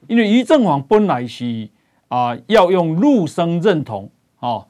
[0.07, 1.69] 因为余正煌本来是
[2.07, 4.09] 啊、呃、要用陆生认同
[4.41, 4.67] 哦，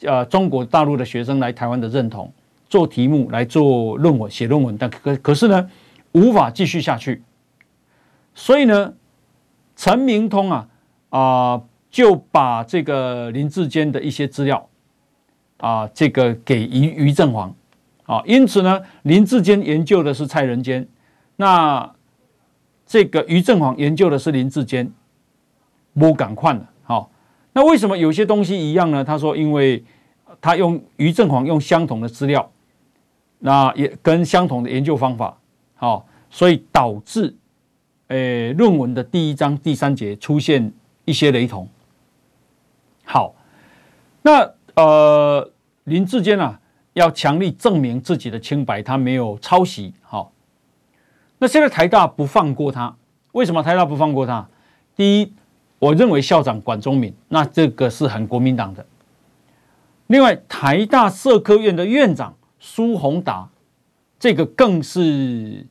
[0.00, 2.32] 呃，中国大陆的学生来台湾的认同
[2.68, 5.70] 做题目来做论文写论文，但可可是呢，
[6.12, 7.22] 无法继续下去，
[8.34, 8.94] 所以呢，
[9.76, 10.68] 陈明通啊
[11.10, 11.62] 啊。
[11.92, 14.68] 就把这个林志坚的一些资料
[15.56, 17.52] 啊，这个给于于正煌
[18.04, 20.86] 啊，因此呢，林志坚研究的是蔡仁坚，
[21.34, 21.92] 那
[22.86, 24.88] 这个于正煌研究的是林志坚，
[25.98, 26.70] 不赶快了，
[27.60, 29.04] 那为什么有些东西一样呢？
[29.04, 29.84] 他说，因为
[30.40, 32.50] 他用于正煌用相同的资料，
[33.40, 35.36] 那也跟相同的研究方法，
[35.74, 37.36] 好，所以导致，
[38.08, 40.72] 诶，论文的第一章第三节出现
[41.04, 41.68] 一些雷同。
[43.04, 43.34] 好，
[44.22, 45.52] 那呃，
[45.84, 46.58] 林志坚啊，
[46.94, 49.92] 要强力证明自己的清白，他没有抄袭。
[50.00, 50.32] 好，
[51.36, 52.96] 那现在台大不放过他，
[53.32, 54.48] 为什么台大不放过他？
[54.96, 55.34] 第一。
[55.80, 58.86] 我认为校长管中闵，那这个是很国民党的。
[60.08, 63.48] 另外，台大社科院的院长苏宏达，
[64.18, 65.66] 这个更是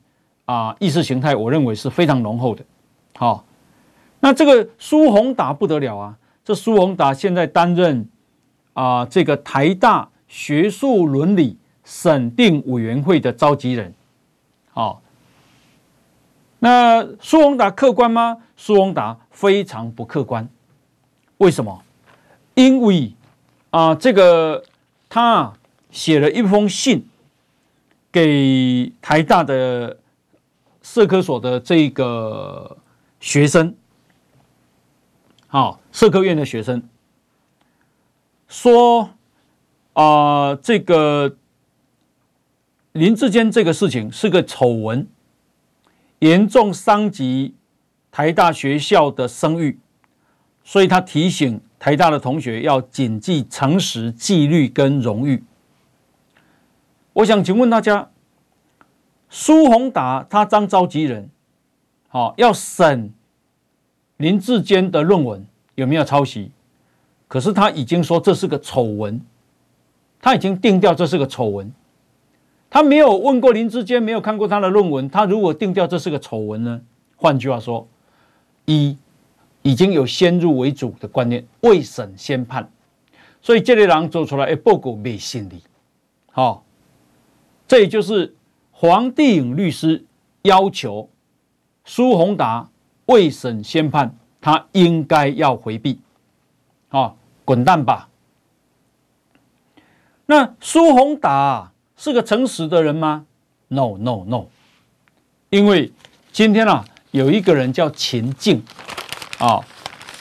[0.46, 2.64] 啊意识形态，我认为是非常浓厚的。
[3.16, 3.44] 好，
[4.18, 6.18] 那这个苏宏达不得了啊！
[6.44, 8.08] 这苏宏达现在担任
[8.72, 13.94] 啊这个台大学术伦理审定委员会的召集人。
[14.72, 15.00] 好。
[16.62, 18.36] 那苏宏达客观吗？
[18.54, 20.46] 苏宏达非常不客观。
[21.38, 21.82] 为什么？
[22.54, 23.14] 因为
[23.70, 24.62] 啊、这个
[25.08, 25.54] 他
[25.90, 27.08] 写了一封信
[28.12, 29.96] 给台大的
[30.82, 32.76] 社科所的这个
[33.18, 33.74] 学生，
[35.46, 36.82] 好，社科院的学生，
[38.46, 39.08] 说
[39.94, 41.34] 啊、这个
[42.92, 45.08] 林志坚这个事情是个丑闻。
[46.18, 47.54] 严重伤及
[48.10, 49.78] 台大学校的声誉，
[50.64, 55.44] 所以他提醒台大的同学要谨记诚实、纪律跟荣誉。
[57.12, 58.10] 我想请问大家，
[59.28, 61.28] 苏宏达他当召集人，
[62.08, 63.12] 好要审
[64.16, 66.50] 林志坚的论文有没有抄袭？
[67.28, 69.20] 可是他已经说这是个丑闻，
[70.20, 71.72] 他已经定调这是个丑闻。
[72.68, 75.08] 他没有问过林志坚，没有看过他的论文。
[75.10, 76.80] 他如果定调这是个丑闻呢？
[77.16, 77.86] 换句话说，
[78.72, 78.96] 一
[79.62, 82.70] 已经有先入为主的观念，未审先判，
[83.42, 85.62] 所以这类人做出来，哎，报告没信力。
[86.30, 86.64] 好，
[87.66, 88.34] 这也就是
[88.70, 90.04] 黄帝颖律师
[90.42, 91.08] 要求
[91.84, 92.68] 苏宏达
[93.06, 95.98] 未审先判，他应该要回避。
[96.88, 98.08] 好，滚蛋吧！
[100.26, 101.72] 那苏宏达。
[102.02, 103.26] 是个诚实的人吗
[103.68, 104.46] ？No No No，
[105.50, 105.92] 因为
[106.32, 108.62] 今天啊，有一个人叫秦静
[109.38, 109.60] 啊，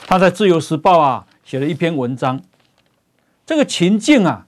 [0.08, 2.41] 他在《自由时报》啊写了一篇文章。
[3.45, 4.47] 这个秦静啊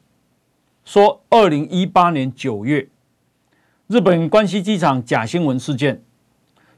[0.83, 2.87] 说，二零一八年九月，
[3.87, 6.03] 日本关西机场假新闻事件，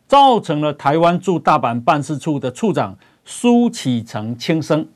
[0.07, 4.87] 造成了台湾驻大阪办事处的处长苏启成轻生。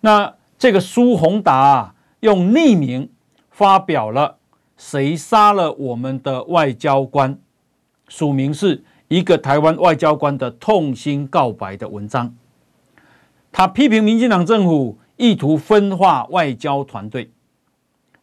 [0.00, 3.10] 那这个苏宏达啊，用匿名。
[3.50, 4.36] 发表了
[4.76, 7.40] 谁杀了我们的外交官？
[8.06, 12.34] 署名是一个台湾外交官的痛心告白的文章。
[13.50, 17.32] 他批评民进党政府意图分化外交团队。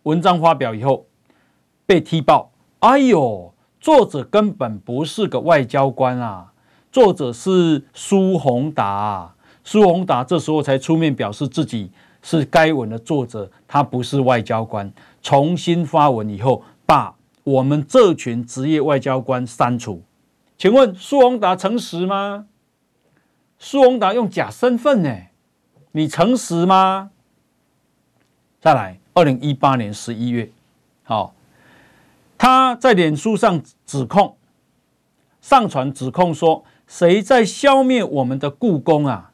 [0.04, 1.08] 文章发表以后
[1.86, 2.52] 被踢爆。
[2.80, 6.54] 哎呦，作者根本不是个外交官啊！
[6.92, 9.34] 作者是苏宏达。
[9.64, 11.90] 苏宏达这时候才出面表示自己
[12.22, 14.94] 是该文的作者，他不是外交官。
[15.24, 20.04] 重新发文以后，把我们这群职业外交官删除。
[20.58, 22.48] 请问苏宏达诚实吗？
[23.58, 25.14] 苏宏达用假身份呢？
[25.92, 27.12] 你诚实吗？
[28.60, 30.52] 再来，二零一八年十一月，
[31.04, 31.36] 好，
[32.38, 34.38] 他在脸书上指控，
[35.40, 39.32] 上传指控说，谁在消灭我们的故宫啊？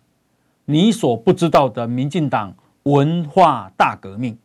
[0.66, 4.38] 你所不知道的民进党文化大革命。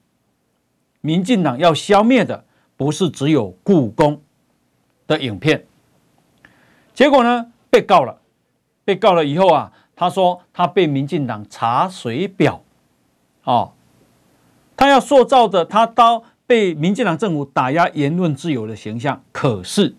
[1.00, 2.44] 民进党要消灭的
[2.76, 4.22] 不是只有故宫
[5.06, 5.65] 的影片，
[6.96, 8.22] 结果呢，被告了，
[8.82, 12.62] 被告了以后啊，他说他被民进党查水表，
[13.44, 13.74] 哦，
[14.74, 19.22] 他要塑造的他当被民进党政府打压言论自由的形象。
[19.30, 19.94] 可是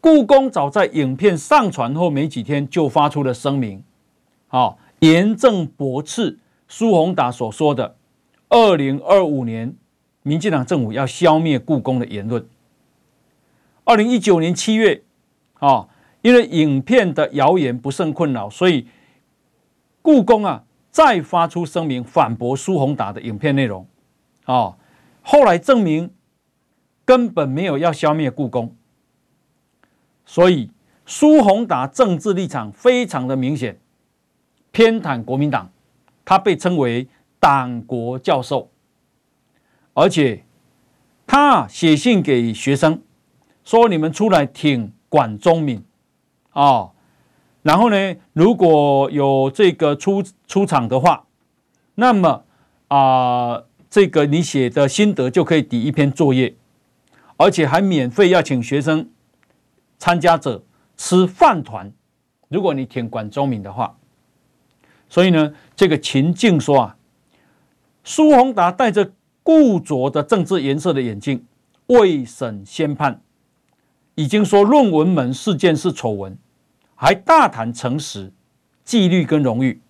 [0.00, 3.84] 故宫早在影片上传后没几天就发出了声明，
[4.48, 7.96] 好，严正驳斥苏宏达所说的
[8.48, 9.76] 二零二五年。
[10.22, 12.46] 民进党政府要消灭故宫的言论。
[13.84, 15.02] 二零一九年七月，
[15.54, 15.88] 啊，
[16.22, 18.86] 因为影片的谣言不胜困扰，所以
[20.02, 23.86] 故宫啊再发出声明反驳苏宏达的影片内容。
[24.44, 24.76] 啊，
[25.22, 26.12] 后来证明
[27.04, 28.74] 根本没有要消灭故宫，
[30.24, 30.70] 所以
[31.06, 33.78] 苏宏达政治立场非常的明显，
[34.72, 35.70] 偏袒国民党，
[36.24, 38.70] 他被称为党国教授。
[39.94, 40.44] 而且，
[41.26, 43.02] 他写信给学生
[43.64, 45.82] 说：“你们出来挺管中闵，
[46.52, 46.92] 哦，
[47.62, 51.26] 然后呢，如果有这个出出场的话，
[51.94, 52.44] 那么
[52.88, 56.54] 啊、这个你写的心得就可以抵一篇作业，
[57.36, 59.10] 而且还免费要请学生
[59.98, 60.64] 参加者
[60.96, 61.92] 吃饭团。
[62.48, 63.96] 如果你填管中闵的话，
[65.08, 66.96] 所以呢，这个秦静说啊，
[68.02, 71.44] 苏宏达戴着固着的政治颜色的眼镜，
[71.86, 73.22] 未审先判，
[74.20, 76.36] 已经说论文门事件是丑闻。
[76.94, 78.30] 还大谈诚实、
[78.84, 79.80] 纪律跟荣誉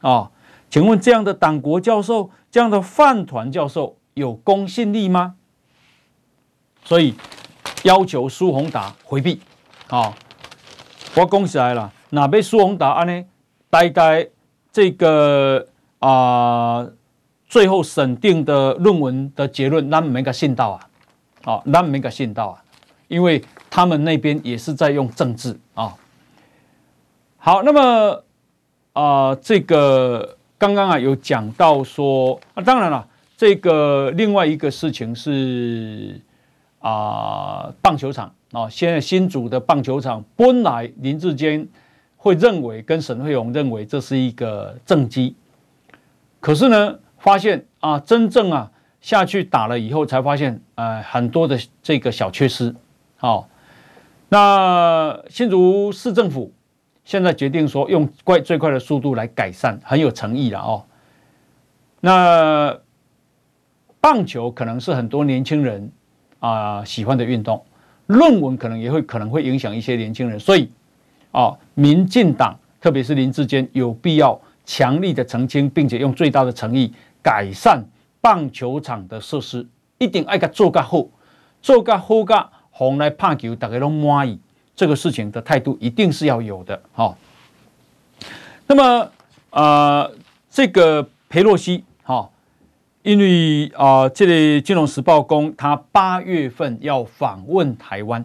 [0.00, 0.32] 啊？
[0.68, 5.36] 请问这样的党国教授、这样的饭团教授有公信力吗？
[6.84, 7.14] 所以
[7.84, 9.40] 要求苏宏达回避
[9.86, 10.12] 啊！
[11.14, 13.24] 我讲起来了，哪被苏宏达安呢？
[13.70, 14.28] 大概
[14.72, 15.64] 这个
[16.00, 16.84] 啊，
[17.46, 21.52] 最后审定的论文的结论，那没个信道啊！
[21.52, 22.64] 啊，那没个信道啊！
[23.06, 25.94] 因为他们那边也是在用政治啊。
[27.36, 28.24] 好，那么
[28.92, 36.20] 啊、呃，这个刚刚啊有讲到说啊，当然了，这个另外一个事情是
[36.80, 36.90] 啊、
[37.66, 41.66] 呃，棒球场啊，现在新组的棒球场本来林志坚
[42.16, 45.36] 会认为跟沈慧虹认为这是一个政绩，
[46.40, 52.74] 可是呢，发现啊，真正啊下去打了以后，才发现呃很多的这个小缺失。
[53.16, 53.46] 好、哦，
[54.28, 56.52] 那新竹市政府。
[57.04, 60.84] 现在决定说用快最快的速度来改善，很有诚意了哦。
[62.00, 62.78] 那
[63.98, 65.90] 棒球可能是很多年轻人
[66.38, 67.64] 啊、喜欢的运动，
[68.08, 70.70] 论文可能也会可能会影响一些年轻人，所以
[71.32, 77.82] 啊，民进党特别是林志坚有必要强力的澄清，并且用最大的诚意改善
[78.20, 81.06] 棒球场的设施，一定爱个做个好，
[81.62, 84.38] 做个好个红来拍球，大家拢满意。
[84.76, 87.18] 这个事情的态度一定是要有的，哈。
[88.68, 89.10] 那么，
[89.50, 90.12] 呃，
[90.48, 92.30] 这个裴洛西，哈，
[93.02, 98.24] 因为啊、这里《金融时报》公他八月份要访问台湾，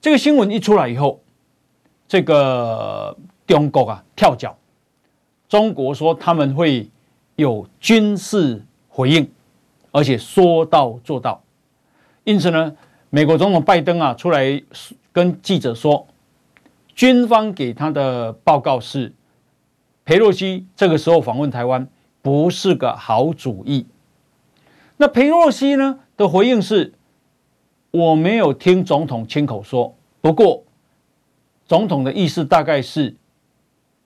[0.00, 1.20] 这个新闻一出来以后，
[2.08, 4.58] 这个中国啊跳脚，
[5.48, 6.90] 中国说他们会
[7.36, 9.30] 有军事回应，
[9.92, 11.40] 而且说到做到，
[12.24, 12.76] 因此呢。
[13.10, 14.60] 美国总统拜登啊，出来
[15.12, 16.08] 跟记者说，
[16.96, 19.12] 军方给他的报告是，
[20.04, 21.86] 裴洛西这个时候访问台湾
[22.22, 23.86] 不是个好主意。
[24.96, 26.92] 那裴洛西呢的回应是，
[27.92, 30.64] 我没有听总统亲口说，不过
[31.66, 33.14] 总统的意思大概是，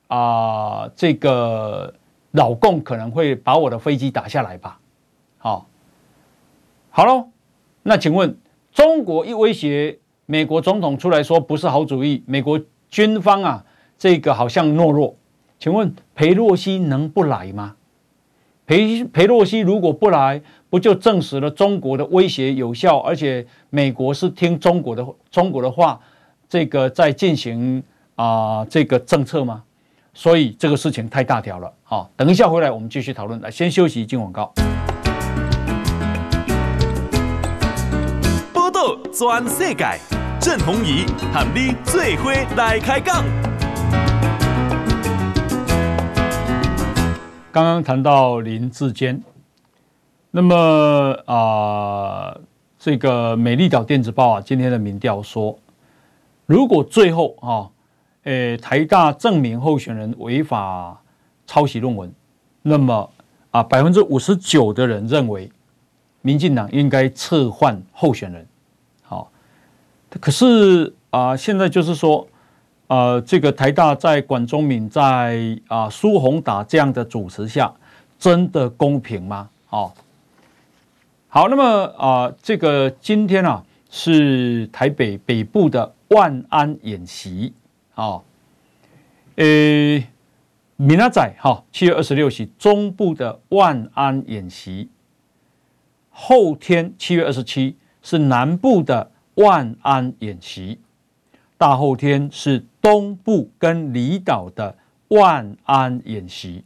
[0.08, 1.94] 啊，这个
[2.32, 4.78] 老共可能会把我的飞机打下来吧。
[5.38, 5.66] 好，
[6.90, 7.30] 好喽，
[7.88, 8.38] 那请问。
[8.70, 13.64] 中国一威胁，美国总统出来说不是好主意，美国军方啊，
[13.98, 15.16] 这个好像懦弱。
[15.58, 17.74] 请问裴洛西能不来吗？
[18.66, 25.98] 裴裴洛西如果不来，不就证实了中国的威胁有效，而且美国是听中国的中国的话，
[26.48, 27.82] 这个在进行
[28.14, 29.64] 啊、这个政策吗？
[30.14, 31.72] 所以这个事情太大条了。
[31.82, 33.40] 好，等一下回来我们继续讨论。
[33.40, 34.52] 来，先休息，进广告。
[39.12, 39.98] 转世界，
[40.40, 43.24] 郑弘仪和你最伙来开讲。
[47.50, 49.22] 刚刚谈到林志坚，
[50.30, 52.36] 那么啊、
[52.78, 55.58] 这个美丽岛电子报啊，今天的民调说，
[56.46, 57.68] 如果最后啊，
[58.24, 61.00] 诶，台大证明候选人违法
[61.46, 62.12] 抄袭论文，
[62.62, 63.10] 那么
[63.50, 65.50] 啊，百分之五十九的人认为，
[66.20, 68.46] 民进党应该撤换候选人。
[70.20, 72.26] 可是啊，现在就是说，
[72.86, 77.70] 呃，这个台大在管中闵在啊苏宏达这样的主持下，
[78.18, 79.50] 真的公平吗？
[79.68, 79.92] 哦，
[81.28, 81.64] 好，那么
[81.98, 87.52] 啊，这个今天啊是台北北部的万安演习
[87.94, 88.22] 啊，
[89.36, 89.44] 呃，
[90.76, 94.88] 明仔哈七月二十六日中部的万安演习，
[96.10, 99.10] 后天七月二十七是南部的。
[99.38, 100.80] 万安演习，
[101.56, 104.76] 大后天是东部跟离岛的
[105.06, 106.64] 万安演习。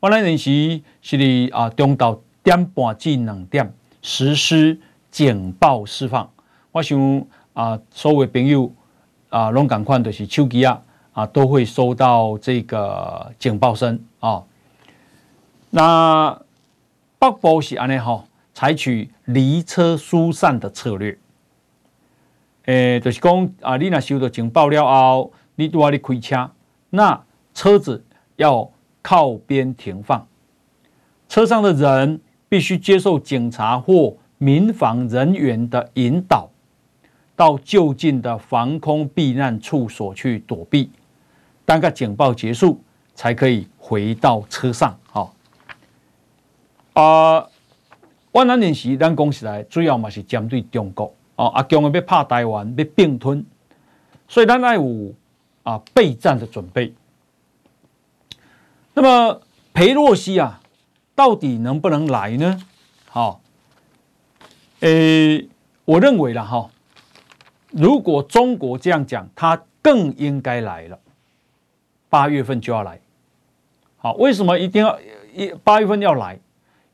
[0.00, 4.80] 万安演习是哩啊，中岛点半至两点实施
[5.12, 6.28] 警报释放。
[6.72, 8.72] 我想啊，所有朋友
[9.28, 10.82] 啊，拢赶快就是手机啊
[11.12, 14.42] 啊，都会收到这个警报声啊。
[15.70, 16.42] 那
[17.20, 18.24] 北部是安尼吼。
[18.56, 21.18] 采取离车疏散的策略，
[22.64, 26.50] 诶，就是讲啊，你若收到警报了后，你拄仔你开车，
[26.88, 28.02] 那车子
[28.36, 28.70] 要
[29.02, 30.26] 靠边停放，
[31.28, 36.48] 车上的人必须接受警察或民防人员的引导，
[37.36, 40.90] 到就近的防空避难处所去躲避，
[41.66, 42.82] 当个警报结束，
[43.14, 44.98] 才可以回到车上。
[45.10, 45.34] 好，
[46.94, 47.46] 啊，
[48.36, 51.10] 万能演习，咱讲起来主要嘛是针对中国。
[51.36, 53.42] 哦，阿强要拍台湾，要并吞，
[54.28, 55.14] 所以咱爱有
[55.62, 56.92] 啊备战的准备。
[58.92, 59.40] 那么
[59.72, 60.60] 裴洛西啊，
[61.14, 62.60] 到底能不能来呢？
[63.08, 63.40] 好、哦，
[64.80, 65.48] 诶、
[65.86, 66.68] 我认为啦哈，
[67.70, 70.98] 如果中国这样讲，他更应该来了，
[72.10, 73.00] 八月份就要来。
[73.96, 74.98] 好，为什么一定要
[75.34, 76.38] 一八月份要来？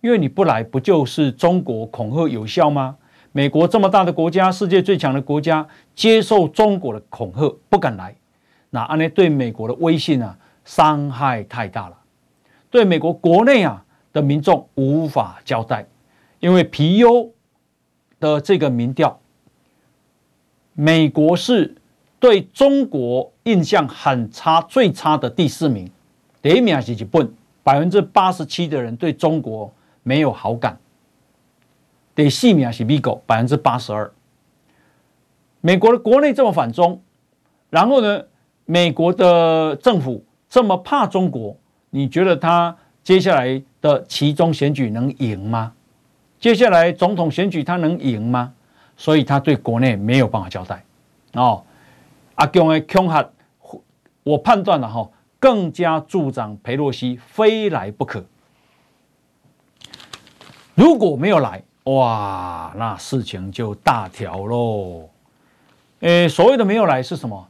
[0.02, 2.96] 因为你不来，不就是中国恐吓有效吗？
[3.30, 8.14] 美国这么大的国家，世界最强的国家，接受中国的恐吓，不敢来，
[8.70, 11.96] 那安呢对美国的威信啊伤害太大了，
[12.68, 15.86] 对美国国内啊的民众无法交代，
[16.40, 17.30] 因为皮尤
[18.18, 19.20] 的这个民调，
[20.74, 21.76] 美国是
[22.18, 25.88] 对中国印象很差、最差的第四名，
[26.42, 27.32] 第一名是日本，
[27.62, 29.72] 百分之八十七的人对中国
[30.02, 30.78] 没有好感。
[32.14, 34.12] 第四名是美国，百分之八十二。
[35.60, 37.00] 美国的国内这么反中，
[37.70, 38.24] 然后呢，
[38.64, 41.56] 美国的政府这么怕中国，
[41.90, 45.72] 你觉得他接下来的其中选举能赢吗？
[46.38, 48.52] 接下来总统选举他能赢吗？
[48.96, 50.84] 所以他对国内没有办法交代。
[51.34, 51.64] 哦，
[52.34, 53.26] 阿强的恐吓，
[54.24, 58.22] 我判断了哈，更加助长佩洛西非来不可。
[60.74, 65.08] 如果没有来，哇，那事情就大条喽。
[66.00, 67.48] 诶，所谓的没有来是什么？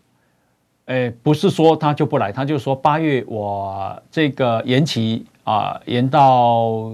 [0.87, 6.91] 诶，不是说他就不来，他就说八月我这个延期啊，延到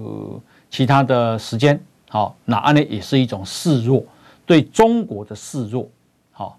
[0.69, 1.81] 其他的时间。
[2.11, 4.05] 好，那安呢也是一种示弱，
[4.45, 5.89] 对中国的示弱。
[6.33, 6.59] 好，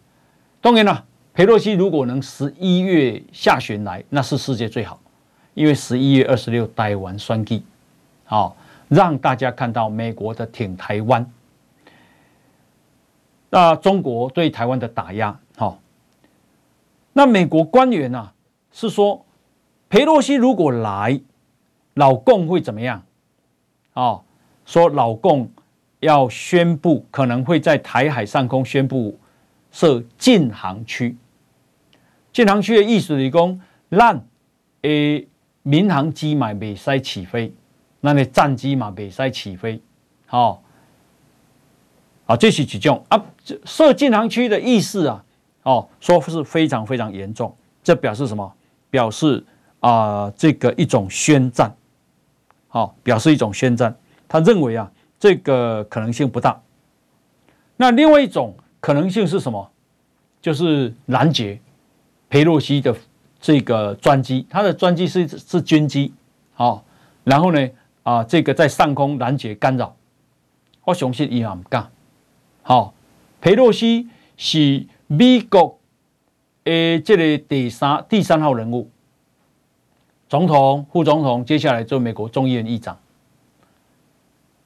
[0.60, 5.00] 当然了，佩洛西如果能十一月下旬来，那是世界最好，
[5.54, 7.62] 因为十一月二十六台湾选举。
[8.24, 8.56] 好。
[8.90, 11.32] 让大家看到美国的挺台湾，
[13.52, 15.80] 那中国对台湾的打压，好，
[17.14, 18.32] 那美国官员呢
[18.72, 19.24] 是说，
[19.90, 21.22] 裴洛西如果来，
[21.94, 23.04] 老共会怎么样？
[23.94, 24.24] 哦，
[24.66, 25.52] 说老共
[26.00, 29.20] 要宣布，可能会在台海上空宣布
[29.72, 31.16] 设禁航区。
[32.34, 34.26] 禁航区的意思是讲，让
[34.82, 35.28] 诶
[35.62, 37.54] 民航机买未使起飞。
[38.02, 39.82] 那你战机嘛，袂使起飞，
[40.26, 40.64] 好，
[42.26, 43.22] 啊，这是几种啊？
[43.66, 45.24] 设禁航区的意思啊，
[45.64, 48.54] 哦，说是非常非常严重，这表示什么？
[48.90, 49.44] 表示
[49.82, 51.76] 啊、这个一种宣战，
[52.70, 53.96] 好，表示一种宣战。
[54.28, 54.90] 他认为啊，
[55.20, 56.62] 这个可能性不大。
[57.76, 59.70] 那另外一种可能性是什么？
[60.42, 61.60] 就是拦截
[62.30, 62.96] 裴洛西的
[63.42, 66.14] 这个专机，他的专机是是军机，
[66.54, 66.86] 好，
[67.26, 67.70] 然后呢？
[68.04, 69.96] 啊，这个在上空拦截干扰，
[70.86, 71.92] 我相信伊也唔敢。
[72.62, 72.94] 好，
[73.42, 75.78] 裴洛西是美国
[76.64, 78.90] 诶，这个第三第三号人物，
[80.28, 82.98] 总统、副总统，接下来做美国众议院议长。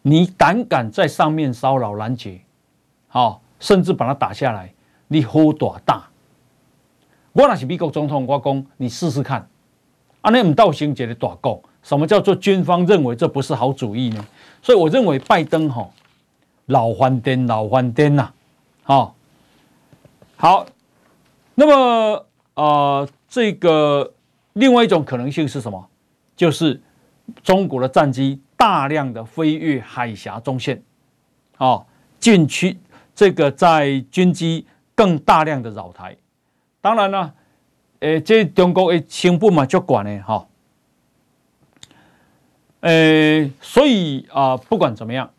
[0.02, 2.42] 你胆敢在上面骚扰拦截，
[3.08, 4.74] 好，甚至把他打下来，
[5.08, 6.02] 你好大胆！
[7.32, 9.48] 我若是美国总统，我讲你试试看，
[10.22, 11.64] 安尼唔到成一个大国。
[11.84, 14.26] 什么叫做军方认为这不是好主意呢？
[14.62, 15.86] 所以我认为拜登哈
[16.68, 18.32] 老翻颠老翻颠呐，
[18.84, 19.14] 好，
[20.38, 20.66] 好，
[21.56, 24.14] 那么啊、呃，这个
[24.54, 25.86] 另外一种可能性是什么？
[26.38, 26.82] 就是
[27.44, 30.82] 中国的战机大量的飞越海峡中线，
[31.58, 31.84] 啊，
[32.18, 32.78] 禁区
[33.14, 34.66] 这个在军机
[34.96, 36.16] 更大量的扰台。
[36.80, 37.34] 当然了，
[38.00, 40.48] 诶，这中国的情报嘛就管呢，哈。
[42.84, 45.30] 呃，所以啊、不管怎么样，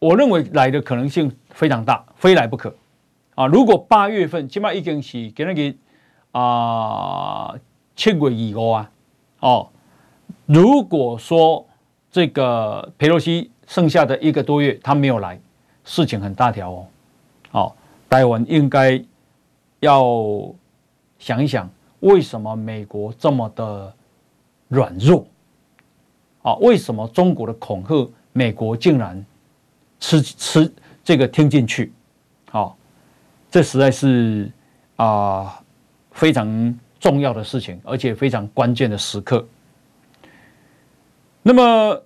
[0.00, 2.74] 我认为来的可能性非常大，非来不可
[3.36, 3.46] 啊！
[3.46, 5.72] 如果八月份起码已经是给那个
[6.32, 7.54] 啊
[7.94, 8.90] 七月以后啊，
[9.38, 9.68] 哦，
[10.44, 11.64] 如果说
[12.10, 15.38] 这个佩洛西剩下的一个多月他没有来，
[15.84, 16.86] 事情很大条哦，
[17.52, 17.72] 哦，
[18.10, 19.00] 台湾应该
[19.78, 20.52] 要
[21.20, 21.70] 想一想，
[22.00, 23.94] 为什么美国这么的
[24.66, 25.24] 软弱？
[26.42, 29.24] 啊，为什么中国的恐吓，美国竟然
[30.00, 30.72] 吃吃
[31.04, 31.92] 这个听进去？
[32.50, 32.76] 好，
[33.50, 34.50] 这实在是
[34.96, 35.60] 啊、
[36.10, 39.46] 非常重要的事情，而且非常关键的时刻。
[41.42, 42.02] 那么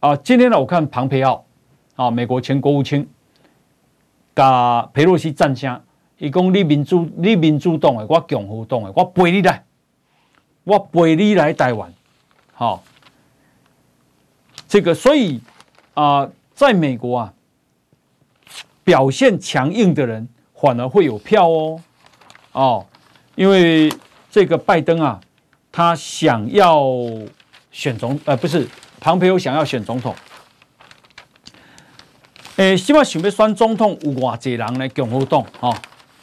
[0.00, 1.44] 啊、今天呢，我看庞培奥
[1.96, 3.08] 啊，美国前国务卿，
[4.34, 4.44] 跟
[4.92, 5.82] 裴洛西战将，
[6.18, 9.64] 伊讲你民主，你民主党的，我共和党的，我陪你来，
[10.64, 11.90] 我陪你来台湾，
[12.52, 12.82] 好、
[14.74, 15.40] 这个所以
[15.94, 17.32] 啊、在美国啊，
[18.82, 21.80] 表现强硬的人反而会有票哦，
[22.50, 22.86] 哦，
[23.36, 23.88] 因为
[24.32, 25.20] 这个拜登啊，
[25.70, 26.84] 他想要
[27.70, 28.66] 选总，呃，不是，
[28.98, 30.12] 庞培奥想要选总统。
[32.56, 34.88] 诶，希望想要选总统有偌济人呢？
[34.88, 35.72] 共和党哈，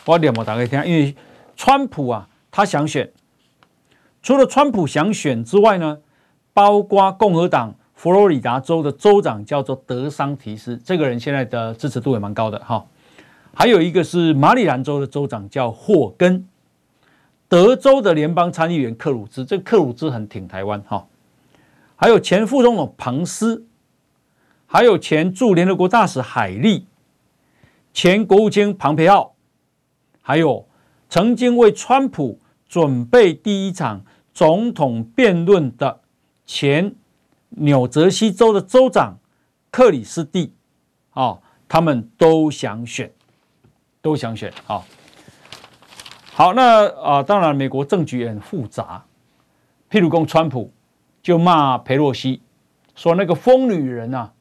[0.04, 0.86] 我念给大家听。
[0.86, 1.16] 因为
[1.56, 3.10] 川普啊，他想选。
[4.22, 6.00] 除了川普想选之外呢，
[6.54, 12.84] 包括共和党佛罗里达州的州长叫做德桑提斯，这个人现在的支持度也蛮高的哈。
[13.54, 16.48] 还有一个是马里兰州的州长叫霍根，
[17.48, 21.06] 德州的联邦参议员克鲁兹，这个克鲁兹很挺台湾哈。
[21.96, 23.68] 还有前副总统彭斯。
[24.66, 26.88] 还有前驻联合国大使海利，
[27.94, 29.36] 前国务卿庞培奥，
[30.24, 30.66] 还有
[31.08, 36.00] 曾经为川普准备第一场总统辩论的
[36.48, 36.96] 前
[37.52, 39.18] 纽泽西州的州长
[39.70, 40.54] 克里斯蒂，
[41.12, 43.12] 啊，他们都想选，
[44.02, 44.84] 都想选啊。
[46.34, 49.04] 好，那啊，当然美国政局也很复杂，
[49.90, 50.72] 譬如说川普
[51.22, 52.42] 就骂佩洛西，
[52.96, 54.34] 说那个疯女人啊。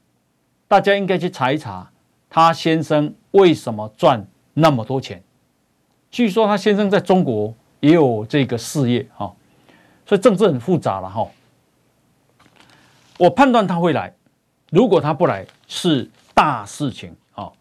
[0.69, 1.91] 大家应该去查一查，
[2.29, 5.21] 他先生为什么赚那么多钱？
[6.13, 9.35] 据说他先生在中国也有这个事业哈，
[10.07, 11.27] 所以政治很复杂了哈。
[13.21, 14.14] 我判断他会来，
[14.71, 17.53] 如果他不来是大事情啊。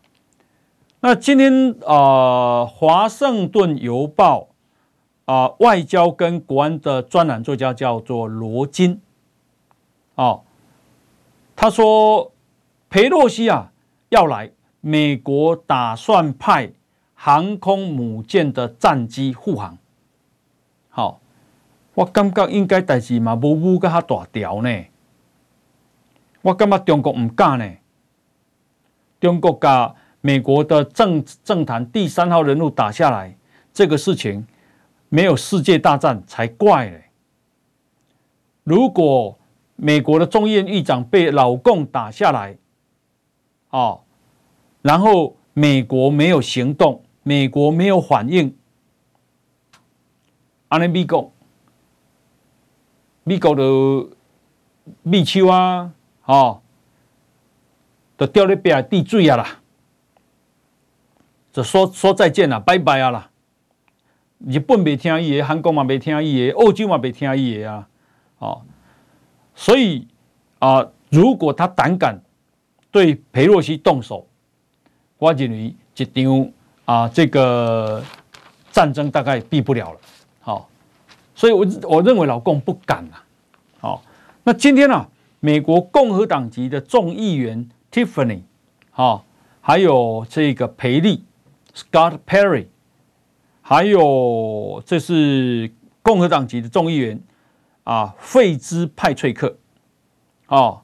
[1.01, 4.47] 那今天啊，《华盛顿邮报》
[5.34, 9.01] 啊，外交跟国安的专栏作家叫做罗金
[10.16, 10.39] 啊，
[11.55, 12.32] 他说。
[12.91, 13.72] 裴洛西啊，
[14.10, 14.49] 要来，
[14.82, 16.72] 美国打算派
[17.14, 19.78] 航空母舰的战机护航。
[20.89, 21.20] 好，
[21.93, 24.86] 我感觉应该代志嘛，无无跟他大条呢。
[26.41, 27.69] 我感觉中国唔敢呢。
[29.19, 33.37] 中国甲美国的政政坛第三号人物打下来，
[33.73, 34.45] 这个事情
[35.09, 36.97] 没有世界大战才怪呢。
[38.63, 39.37] 如果
[39.75, 42.57] 美国的众议院议长被老共打下来，
[43.69, 44.01] 哦，
[44.81, 48.55] 然后美国没有行动，美国没有反应，
[50.67, 51.31] 安尼美国，
[53.23, 54.09] 美国的
[55.01, 55.93] 米丘啊，
[56.30, 56.61] 哦，
[58.15, 59.59] 都掉在边地水啊啦，
[61.51, 63.30] 就说说再见了，拜拜啊啦，
[64.45, 67.88] 日本没听伊的，韩国嘛没听伊的，欧洲嘛没听伊的啊，
[68.38, 68.61] 哦，
[69.55, 70.07] 所以
[70.59, 72.21] 啊、如果他胆敢。
[72.91, 74.25] 对裴洛西动手，
[75.19, 76.51] 我认为一场
[76.86, 78.03] 啊，这个
[78.71, 79.99] 战争大概避不了了。
[80.39, 80.67] 好，
[81.36, 83.23] 所以我我认为老共不敢啊。
[83.80, 84.01] 好，
[84.43, 85.07] 那今天呢、啊，
[85.39, 88.41] 美国共和党籍的众议员 Tiffany，
[88.91, 89.23] 啊，
[89.61, 91.23] 还有这个培利
[91.73, 92.67] Scott Perry，
[93.61, 95.71] 还有这是
[96.01, 97.21] 共和党籍的众议员
[97.83, 99.57] 啊，费兹派翠克，
[100.47, 100.81] 啊。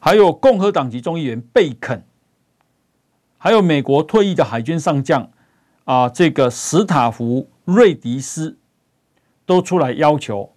[0.00, 2.04] 还有共和党籍众议员贝肯，
[3.36, 5.28] 还有美国退役的海军上将
[5.84, 8.56] 啊，这个史塔福瑞迪斯
[9.44, 10.54] 都出来要求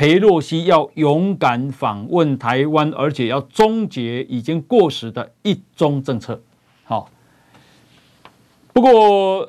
[0.00, 6.40] 裴洛西要勇敢访问台湾，而且要终结已经过时的一中政策。
[6.84, 7.10] 好，
[8.72, 9.46] 不过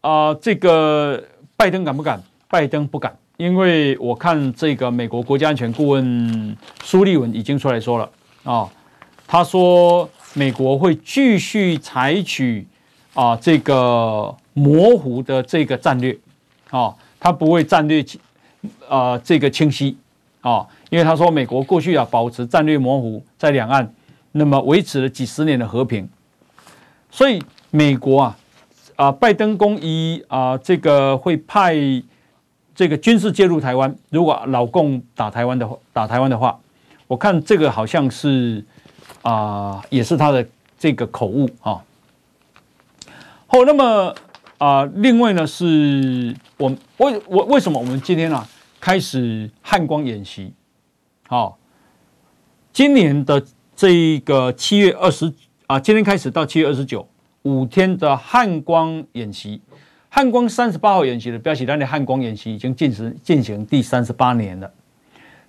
[0.00, 1.22] 啊，这个
[1.56, 2.20] 拜登敢不敢？
[2.48, 8.10] 拜登不敢，因为我看这个美国国家安全顾问苏利文已经出来说了。
[8.42, 8.68] 啊、
[9.28, 12.66] 他说美国会继续采取
[13.14, 16.18] 啊这个模糊的这个战略，
[16.70, 18.04] 啊、他不会战略
[18.88, 19.96] 啊这个清晰
[20.40, 23.94] 啊、因为他说美国过去啊保持战略模糊在两岸，
[24.32, 26.08] 那么维持了几十年的和平，
[27.10, 28.38] 所以美国啊
[28.96, 31.76] 啊拜登公一啊这个会派
[32.74, 36.58] 这个军事介入台湾，如果老共打台湾的话，打台湾的话。
[37.08, 38.64] 我看这个好像是
[39.20, 40.44] 啊、也是他的
[40.78, 41.78] 这个口误啊。
[43.46, 44.14] 好，那么
[44.56, 48.46] 啊、另外呢，是我为我为什么我们今天啊
[48.80, 50.52] 开始汉光演习？
[51.26, 51.58] 好，
[52.72, 53.44] 今年的
[53.74, 55.32] 这一个七月二十
[55.66, 57.08] 啊，今天开始到七月二十九
[57.42, 59.60] 五天的汉光演习。
[60.08, 64.70] 汉光三十八号演习的标题，咱的汉光演习已经进行进行第三十八年了。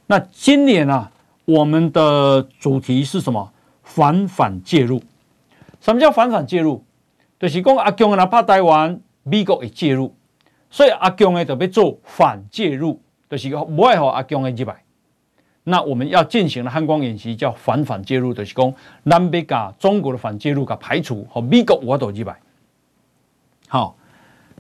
[0.08, 1.12] 那今年啊，
[1.46, 3.52] 我们的主题是什么？
[3.84, 5.04] 反反介入。
[5.82, 6.84] 什么叫反反介入？
[7.38, 10.16] 就是讲阿共啊，怕台湾，美国也介入，
[10.74, 13.00] 所以阿共呢，就要做反介入，
[13.30, 14.84] 就是不爱和阿共的入来。
[15.66, 22.36] 那我们要进行的汉光演习叫反反介入，就是讲南北加中国的反介入，给排除和美国我都入来。
[23.68, 23.96] 好。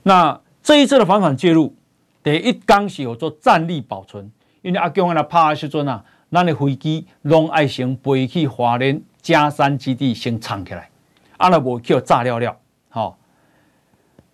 [0.03, 1.73] 那这一次的反反介入，
[2.21, 4.29] 第一刚是有做战力保存，
[4.61, 10.89] 因为阿共在那拍的时阵啊，咱的飞机拢爱先飞去花莲佳山基地先藏起来，
[11.37, 12.55] 阿拉无叫炸料料，
[12.89, 13.17] 好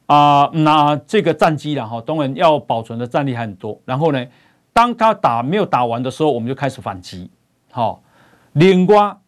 [0.10, 3.80] 啊，那这个战机啦，哈，当然要保存的战力还很多。
[3.86, 4.26] 然后呢，
[4.74, 7.30] 当他打没有打完的时候，我们就开始反击，
[7.70, 8.01] 好，
[8.53, 9.20] 领瓜。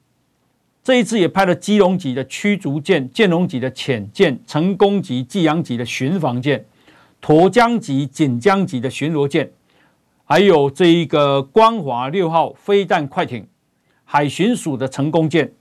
[0.84, 6.66] 这一次也派了基隆级的驱逐舰、建龙级的潜舰、成功级、济阳级的巡防舰、
[7.22, 9.52] 沱江级、锦江级的巡逻舰，
[10.26, 13.48] 还有这一个光华六号飞弹快艇、
[14.04, 15.54] 海巡署的成功舰，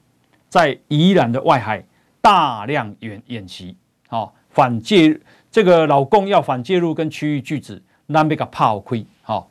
[0.48, 1.84] 在宜兰的外海
[2.22, 3.76] 大量演演习，
[4.08, 5.18] 好反介
[5.51, 9.48] 这个老共要反介入跟区域拒止，那边个炮亏，好，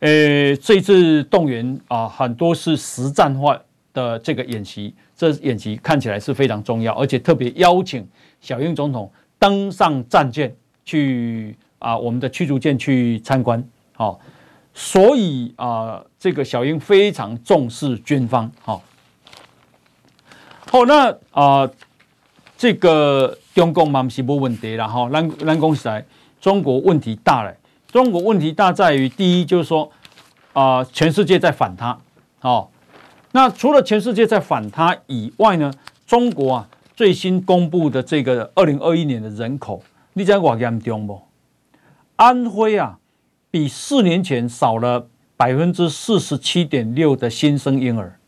[0.00, 3.60] 呃，这次动员啊，很多是实战化。
[3.94, 8.08] 的这个演习，这演习看起来是非常重要，而且特别邀请
[8.40, 14.18] 小英总统登上战舰去啊，我们的驱逐舰去参观，好，
[14.72, 18.82] 所以啊，这个小英非常重视军方，好，
[20.70, 21.70] 好，那啊，
[22.56, 26.04] 这个中共嘛是没问题了哈，咱咱讲实在，
[26.40, 27.54] 中国问题大了，
[27.88, 29.90] 中国问题大在于第一就是说
[30.52, 31.98] 啊，全世界在反他，
[32.38, 32.70] 好。
[33.34, 35.72] 那除了全世界在反他以外呢，
[36.06, 39.82] 中国啊最新公布的这个二零二一年的人口，
[40.12, 41.22] 你知道多严重不？
[42.16, 42.98] 安徽啊，
[43.50, 48.18] 比四年前少了百分之四十七点六的新生婴儿。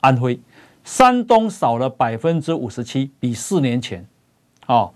[0.00, 0.40] 安徽，
[0.82, 4.06] 山东少了百分之五十七，比四年前。
[4.66, 4.92] 哦，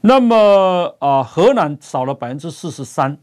[0.00, 3.18] 那么啊，河南少了百分之四十三，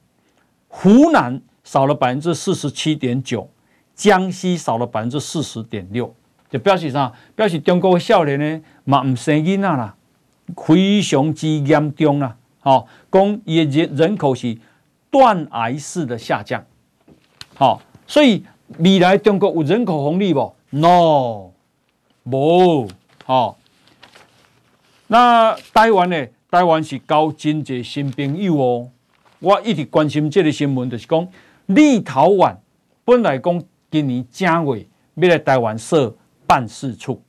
[0.68, 3.50] 湖南少了百分之四十七点九。
[3.96, 6.14] 江西少了百分之四十点六，
[6.50, 7.14] 就表示啥？
[7.34, 9.96] 表示中国的少年呢，嘛唔生囡仔啦，
[10.58, 12.36] 非常之严重啦。
[12.60, 14.58] 好，讲也人人口是
[15.10, 16.62] 断崖式的下降。
[17.56, 18.44] 好，所以
[18.80, 21.52] 未来中国有人口红利不？No，
[22.24, 22.90] 无。
[23.24, 23.58] 好，
[25.16, 26.28] 那台湾呢？
[26.52, 28.92] 台湾是交真济新朋友哦。
[29.40, 31.26] 我一直关心这个新闻，就是讲
[31.68, 32.58] 立陶宛
[33.06, 33.64] 本来讲。
[33.90, 36.14] 今年正月要来台湾设
[36.46, 37.24] 办事处，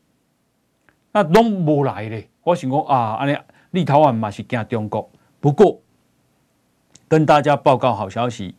[1.12, 2.28] 那拢无来咧。
[2.42, 3.36] 我想讲啊，安尼
[3.70, 5.08] 立陶宛嘛是惊中国。
[5.38, 5.80] 不过
[7.06, 8.56] 跟大家报告好消息，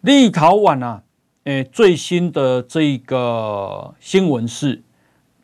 [0.00, 1.02] 立陶宛啊，
[1.44, 4.82] 诶，最新的这个新闻是，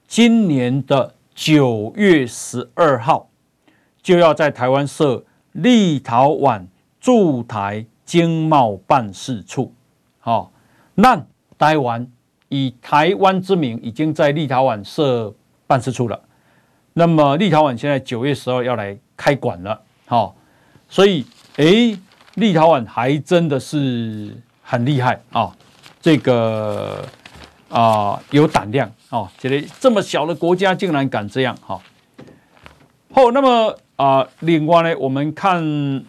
[0.09, 3.29] 今年的九月十二号
[4.01, 6.65] 就要在台湾设立陶宛
[7.01, 9.75] 驻台经贸办事处。
[10.21, 10.53] 好，
[10.95, 11.21] 那。
[11.59, 12.05] 台湾
[12.49, 15.33] 以台湾之名已经在立陶宛设
[15.65, 16.21] 办事处了，
[16.95, 20.35] 那么立陶宛现在九月十号要来开馆了，好，
[20.89, 21.25] 所以
[21.59, 21.97] 诶，
[22.35, 25.57] 立陶宛还真的是很厉害啊，
[26.01, 27.05] 这个
[27.73, 31.83] 啊有胆量啊，觉得这么小的国家竟然敢这样，好，
[33.11, 36.05] 好，那么啊，另外呢，我们看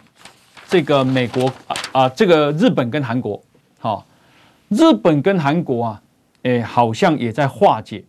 [0.68, 1.51] 这个美国
[1.91, 3.41] 啊，这个日本跟韩国，
[3.80, 4.05] 好。
[4.70, 6.01] 日本跟韩国啊，
[6.41, 8.03] 诶，好像也在化解，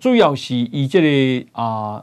[0.00, 2.02] 主要是以这里啊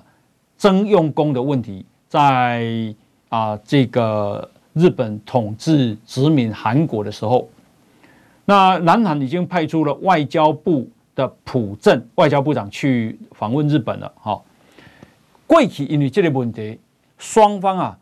[0.60, 2.94] 征用工的问题，在
[3.30, 7.50] 啊这个日本统治殖民韩国的时候，
[8.50, 14.12] 那南韩已经派出了外交部的朴正外交部长去访问日本了。
[14.20, 14.42] 哈，
[15.46, 16.80] 过去因为这个问题，
[17.20, 17.96] 双方啊。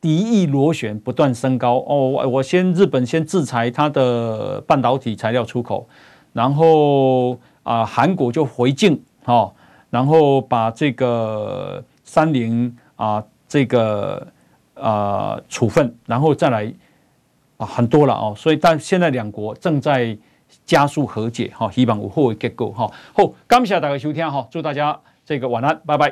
[0.00, 5.86] 敌意螺旋不断升高哦，我先日本先制裁它的半导体材料出口，
[6.32, 9.52] 然后啊韩国就回敬哈，
[9.90, 14.26] 然后把这个三菱啊这个
[14.72, 16.72] 啊处分，然后再来
[17.60, 20.16] 啊很多了哦，所以但现在两国正在
[20.64, 22.90] 加速和解哈，希望有好的结果哈。
[23.12, 26.10] 好，感谢大家收听哈，祝大家这个晚安，拜拜。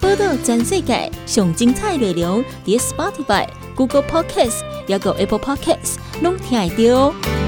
[0.00, 7.47] 报道全世界上精彩内容，伫 Spotify、Google Podcasts，还有 Apple Podcasts，拢听得到。